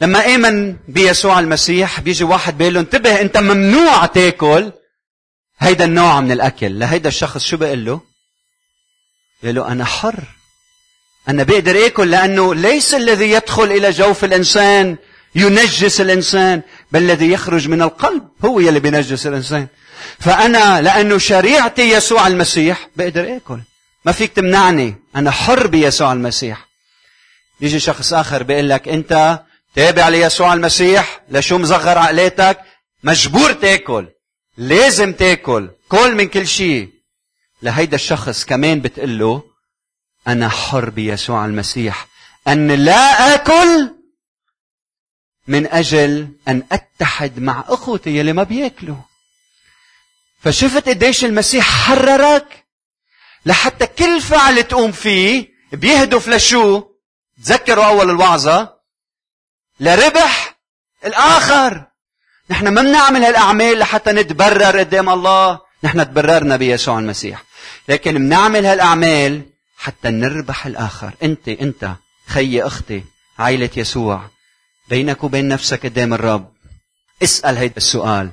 لما 0.00 0.34
آمن 0.34 0.76
بيسوع 0.88 1.38
المسيح 1.38 2.00
بيجي 2.00 2.24
واحد 2.24 2.58
بيقول 2.58 2.74
له 2.74 2.80
انتبه 2.80 3.20
انت 3.20 3.36
ممنوع 3.36 4.06
تاكل 4.06 4.72
هيدا 5.58 5.84
النوع 5.84 6.20
من 6.20 6.32
الأكل. 6.32 6.78
لهيدا 6.78 7.08
الشخص 7.08 7.44
شو 7.44 7.56
بيقول 7.56 7.84
له؟ 7.84 8.00
بيقول 9.42 9.56
له 9.56 9.72
أنا 9.72 9.84
حر. 9.84 10.24
أنا 11.28 11.42
بقدر 11.42 11.86
آكل 11.86 12.10
لأنه 12.10 12.54
ليس 12.54 12.94
الذي 12.94 13.30
يدخل 13.30 13.64
إلى 13.64 13.90
جوف 13.90 14.24
الإنسان 14.24 14.96
ينجس 15.34 16.00
الإنسان 16.00 16.62
بل 16.92 17.02
الذي 17.02 17.32
يخرج 17.32 17.68
من 17.68 17.82
القلب 17.82 18.28
هو 18.44 18.60
يلي 18.60 18.80
بينجس 18.80 19.26
الإنسان. 19.26 19.66
فأنا 20.20 20.82
لأنه 20.82 21.18
شريعتي 21.18 21.82
يسوع 21.82 22.26
المسيح 22.26 22.88
بقدر 22.96 23.36
آكل. 23.36 23.60
ما 24.04 24.12
فيك 24.12 24.32
تمنعني. 24.32 24.94
أنا 25.16 25.30
حر 25.30 25.66
بيسوع 25.66 26.12
المسيح. 26.12 26.68
يجي 27.60 27.80
شخص 27.80 28.12
آخر 28.12 28.42
بيقول 28.42 28.68
لك 28.70 28.88
أنت 28.88 29.42
تابع 29.74 30.08
ليسوع 30.08 30.52
المسيح؟ 30.54 31.20
لشو 31.28 31.58
مصغر 31.58 31.98
عقلاتك 31.98 32.60
مجبور 33.02 33.52
تاكل. 33.52 34.08
لازم 34.56 35.12
تاكل. 35.12 35.70
كل 35.88 36.14
من 36.14 36.28
كل 36.28 36.46
شيء. 36.46 36.90
لهيدا 37.62 37.94
الشخص 37.94 38.44
كمان 38.44 38.80
بتقول 38.80 39.18
له 39.18 39.42
أنا 40.28 40.48
حر 40.48 40.90
بيسوع 40.90 41.44
المسيح. 41.44 42.06
أن 42.48 42.70
لا 42.70 43.34
آكل 43.34 43.94
من 45.48 45.66
أجل 45.66 46.28
أن 46.48 46.62
أتحد 46.72 47.38
مع 47.38 47.64
أخوتي 47.68 48.16
يلي 48.16 48.32
ما 48.32 48.42
بياكلوا. 48.42 48.96
فشفت 50.40 50.88
قديش 50.88 51.24
المسيح 51.24 51.64
حررك؟ 51.64 52.63
لحتى 53.46 53.86
كل 53.86 54.20
فعل 54.20 54.62
تقوم 54.62 54.92
فيه 54.92 55.48
بيهدف 55.72 56.28
لشو؟ 56.28 56.82
تذكروا 57.44 57.84
أول 57.84 58.10
الوعظة. 58.10 58.74
لربح 59.80 60.56
الآخر. 61.06 61.84
نحن 62.50 62.68
ما 62.68 62.82
بنعمل 62.82 63.24
هالأعمال 63.24 63.78
لحتى 63.78 64.12
نتبرر 64.12 64.78
قدام 64.78 65.08
الله. 65.08 65.60
نحن 65.82 66.08
تبررنا 66.08 66.56
بيسوع 66.56 66.98
المسيح. 66.98 67.44
لكن 67.88 68.14
بنعمل 68.14 68.66
هالأعمال 68.66 69.42
حتى 69.76 70.10
نربح 70.10 70.66
الآخر. 70.66 71.12
أنت 71.22 71.48
أنت 71.48 71.90
خيي 72.26 72.62
أختي 72.62 73.04
عائلة 73.38 73.70
يسوع 73.76 74.30
بينك 74.88 75.24
وبين 75.24 75.48
نفسك 75.48 75.86
قدام 75.86 76.14
الرب. 76.14 76.52
اسأل 77.22 77.56
هيدا 77.56 77.76
السؤال. 77.76 78.30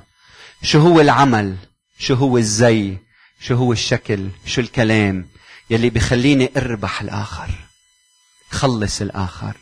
شو 0.62 0.78
هو 0.78 1.00
العمل؟ 1.00 1.56
شو 1.98 2.14
هو 2.14 2.38
الزي؟ 2.38 2.96
شو 3.42 3.54
هو 3.54 3.72
الشكل؟ 3.72 4.28
شو 4.46 4.60
الكلام؟ 4.60 5.28
يلي 5.70 5.90
بخليني 5.90 6.50
أربح 6.56 7.00
الآخر 7.00 7.50
خلص 8.50 9.00
الآخر. 9.00 9.56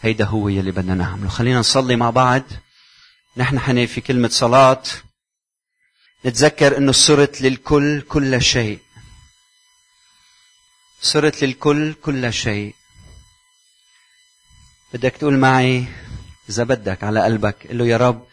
هيدا 0.00 0.24
هو 0.24 0.48
يلي 0.48 0.70
بدنا 0.70 0.94
نعمله. 0.94 1.28
خلينا 1.28 1.58
نصلي 1.58 1.96
مع 1.96 2.10
بعض. 2.10 2.42
نحن 3.36 3.60
حني 3.60 3.86
في 3.86 4.00
كلمة 4.00 4.28
صلاة. 4.28 4.82
نتذكر 6.26 6.76
إنه 6.76 6.92
صرت 6.92 7.40
للكل 7.40 8.00
كل 8.00 8.42
شيء. 8.42 8.78
صرت 11.02 11.44
للكل 11.44 11.94
كل 11.94 12.32
شيء. 12.32 12.74
بدك 14.92 15.16
تقول 15.16 15.38
معي 15.38 15.84
إذا 16.48 16.64
بدك 16.64 17.04
على 17.04 17.24
قلبك 17.24 17.66
قل 17.66 17.78
له 17.78 17.86
يا 17.86 17.96
رب 17.96 18.26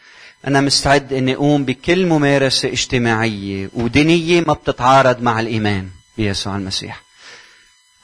أنا 0.46 0.60
مستعد 0.60 1.12
إني 1.12 1.34
أقوم 1.34 1.64
بكل 1.64 2.06
ممارسة 2.06 2.68
اجتماعية 2.68 3.70
ودينية 3.74 4.40
ما 4.40 4.52
بتتعارض 4.52 5.22
مع 5.22 5.40
الإيمان 5.40 5.88
بيسوع 6.16 6.56
المسيح. 6.56 7.02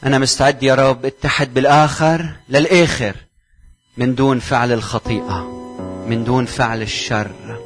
أنا 0.05 0.18
مستعد 0.18 0.62
يا 0.62 0.74
رب 0.74 1.07
اتحد 1.07 1.55
بالآخر 1.55 2.30
للآخر 2.49 3.14
من 3.97 4.14
دون 4.14 4.39
فعل 4.39 4.72
الخطيئة 4.72 5.43
من 6.09 6.24
دون 6.24 6.45
فعل 6.45 6.82
الشر. 6.82 7.61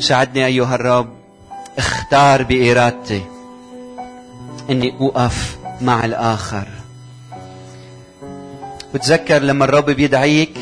ساعدني 0.00 0.46
أيها 0.46 0.74
الرب 0.74 1.18
اختار 1.78 2.42
بإرادتي 2.42 3.22
إني 4.70 4.96
أوقف 5.00 5.58
مع 5.80 6.04
الآخر. 6.04 6.68
وتذكر 8.94 9.38
لما 9.38 9.64
الرب 9.64 9.90
بيدعيك 9.90 10.58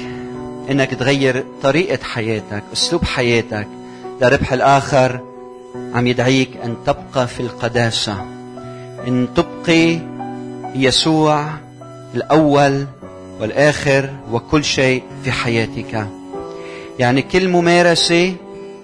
إنك 0.70 0.94
تغير 0.94 1.44
طريقة 1.62 2.04
حياتك، 2.04 2.62
أسلوب 2.72 3.04
حياتك 3.04 3.68
لربح 4.20 4.52
الآخر 4.52 5.20
عم 5.94 6.06
يدعيك 6.06 6.50
أن 6.64 6.76
تبقى 6.86 7.28
في 7.28 7.40
القداسة. 7.40 8.26
إن 9.08 9.28
تبقي 9.36 9.98
يسوع 10.74 11.46
الأول 12.14 12.86
والآخر 13.40 14.10
وكل 14.32 14.64
شيء 14.64 15.02
في 15.24 15.32
حياتك. 15.32 16.06
يعني 16.98 17.22
كل 17.22 17.48
ممارسة 17.48 18.34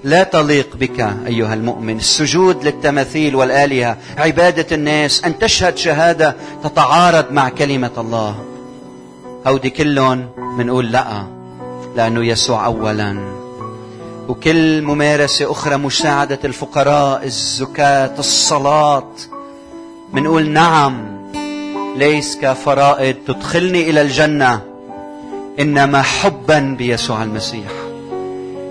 لا 0.04 0.22
تليق 0.22 0.76
بك 0.76 1.00
أيها 1.26 1.54
المؤمن، 1.54 1.96
السجود 1.96 2.64
للتماثيل 2.64 3.36
والآلهة، 3.36 3.96
عبادة 4.18 4.76
الناس، 4.76 5.24
أن 5.24 5.38
تشهد 5.38 5.76
شهادة 5.76 6.36
تتعارض 6.64 7.32
مع 7.32 7.48
كلمة 7.48 7.90
الله. 7.98 8.44
هودي 9.46 9.70
كلهم 9.70 10.28
بنقول 10.58 10.92
لأ 10.92 11.41
لأنه 11.96 12.24
يسوع 12.24 12.66
أولا. 12.66 13.32
وكل 14.28 14.82
ممارسة 14.82 15.50
أخرى 15.50 15.76
مساعدة 15.76 16.38
الفقراء 16.44 17.24
الزكاة 17.24 18.18
الصلاة. 18.18 19.08
منقول 20.12 20.50
نعم 20.50 21.12
ليس 21.96 22.38
كفرائض 22.42 23.14
تدخلني 23.26 23.90
إلى 23.90 24.02
الجنة 24.02 24.60
إنما 25.60 26.02
حبا 26.02 26.76
بيسوع 26.78 27.22
المسيح. 27.22 27.72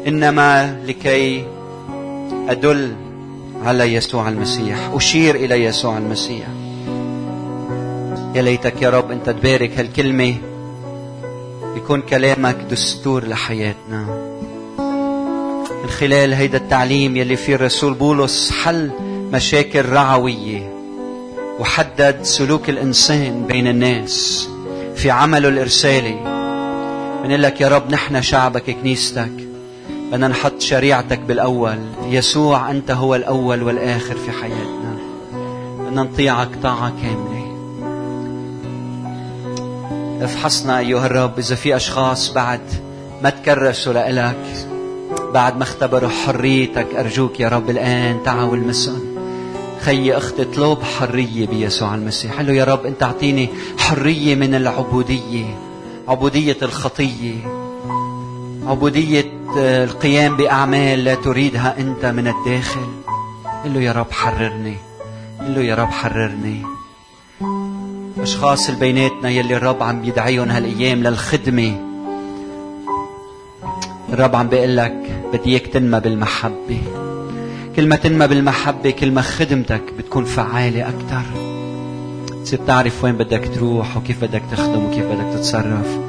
إنما 0.07 0.79
لكي 0.85 1.45
أدل 2.49 2.95
على 3.65 3.93
يسوع 3.93 4.29
المسيح 4.29 4.89
أشير 4.93 5.35
إلى 5.35 5.63
يسوع 5.63 5.97
المسيح. 5.97 6.47
يا 8.35 8.41
ليتك 8.41 8.81
يا 8.81 8.89
رب 8.89 9.11
أنت 9.11 9.29
تبارك 9.29 9.79
هالكلمة. 9.79 10.35
يكون 11.75 12.01
كلامك 12.01 12.55
دستور 12.55 13.27
لحياتنا. 13.27 14.05
من 15.83 15.89
خلال 15.89 16.33
هيدا 16.33 16.57
التعليم 16.57 17.17
يلي 17.17 17.35
فيه 17.35 17.55
الرسول 17.55 17.93
بولس 17.93 18.51
حل 18.51 18.91
مشاكل 19.33 19.85
رعوية 19.89 20.73
وحدد 21.59 22.19
سلوك 22.23 22.69
الإنسان 22.69 23.45
بين 23.47 23.67
الناس 23.67 24.49
في 24.95 25.11
عمله 25.11 25.49
الإرسالي. 25.49 26.15
بنقول 27.23 27.43
لك 27.43 27.61
يا 27.61 27.67
رب 27.67 27.91
نحن 27.91 28.21
شعبك 28.21 28.71
كنيستك. 28.71 29.31
بدنا 30.11 30.27
نحط 30.27 30.61
شريعتك 30.61 31.19
بالأول. 31.19 31.79
يسوع 32.09 32.71
أنت 32.71 32.91
هو 32.91 33.15
الأول 33.15 33.63
والآخر 33.63 34.15
في 34.15 34.31
حياتنا. 34.31 34.97
بدنا 35.79 36.03
نطيعك 36.03 36.49
طاعة 36.63 36.93
كاملة. 37.01 37.40
افحصنا 40.21 40.79
أيها 40.79 41.05
الرب 41.05 41.39
إذا 41.39 41.55
في 41.55 41.75
أشخاص 41.75 42.33
بعد 42.33 42.61
ما 43.23 43.29
تكرسوا 43.29 43.93
لإلك 43.93 44.67
بعد 45.33 45.57
ما 45.57 45.63
اختبروا 45.63 46.09
حريتك 46.09 46.87
أرجوك 46.95 47.39
يا 47.39 47.49
رب 47.49 47.69
الآن 47.69 48.23
تعا 48.25 48.43
والمسهم 48.43 49.01
خي 49.81 50.13
أختي 50.13 50.41
اطلب 50.41 50.83
حرية 50.83 51.47
بيسوع 51.47 51.95
المسيح. 51.95 52.37
قال 52.37 52.47
له 52.47 52.53
يا 52.53 52.63
رب 52.63 52.85
أنت 52.85 53.03
أعطيني 53.03 53.49
حرية 53.77 54.35
من 54.35 54.55
العبودية 54.55 55.57
عبودية 56.07 56.57
الخطية 56.61 57.35
عبودية 58.67 59.25
القيام 59.57 60.37
بأعمال 60.37 61.03
لا 61.03 61.15
تريدها 61.15 61.75
أنت 61.79 62.05
من 62.05 62.27
الداخل. 62.27 62.87
قل 63.63 63.73
له 63.73 63.79
يا 63.79 63.91
رب 63.91 64.11
حررني 64.11 64.77
قل 65.39 65.55
له 65.55 65.61
يا 65.61 65.75
رب 65.75 65.89
حررني. 65.91 66.61
أشخاص 68.21 68.69
البيناتنا 68.69 69.29
يلي 69.29 69.57
الرب 69.57 69.83
عم 69.83 70.01
بيدعيهم 70.01 70.49
هالأيام 70.49 71.03
للخدمة. 71.03 71.75
الرب 74.13 74.35
عم 74.35 74.47
بيقول 74.47 74.77
لك 74.77 75.23
بدي 75.33 75.49
اياك 75.49 75.67
تنمى 75.67 75.99
بالمحبة. 75.99 76.81
كل 77.75 77.87
ما 77.87 77.95
تنمى 77.95 78.27
بالمحبة 78.27 78.89
كل 78.91 79.11
ما 79.11 79.21
خدمتك 79.21 79.81
بتكون 79.97 80.25
فعالة 80.25 80.89
أكثر 80.89 81.23
تصير 82.43 82.59
تعرف 82.67 83.03
وين 83.03 83.17
بدك 83.17 83.51
تروح 83.55 83.97
وكيف 83.97 84.21
بدك 84.21 84.41
تخدم 84.51 84.85
وكيف 84.85 85.05
بدك 85.05 85.37
تتصرف. 85.37 85.99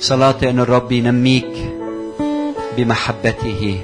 صلاتي 0.00 0.50
أن 0.50 0.60
الرب 0.60 0.92
ينميك 0.92 1.72
بمحبته. 2.76 3.80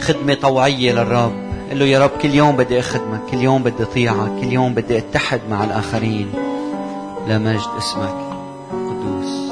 خدمة 0.00 0.34
طوعية 0.34 0.92
للرب. 0.92 1.47
قل 1.70 1.78
له 1.78 1.84
يا 1.84 2.04
رب 2.04 2.10
كل 2.10 2.34
يوم 2.34 2.56
بدي 2.56 2.80
أخدمك 2.80 3.20
كل 3.30 3.38
يوم 3.38 3.62
بدي 3.62 3.82
أطيعك 3.82 4.40
كل 4.40 4.52
يوم 4.52 4.74
بدي 4.74 4.98
أتحد 4.98 5.40
مع 5.50 5.64
الآخرين. 5.64 6.30
لمجد 7.28 7.68
اسمك 7.78 8.14
قدوس 8.72 9.47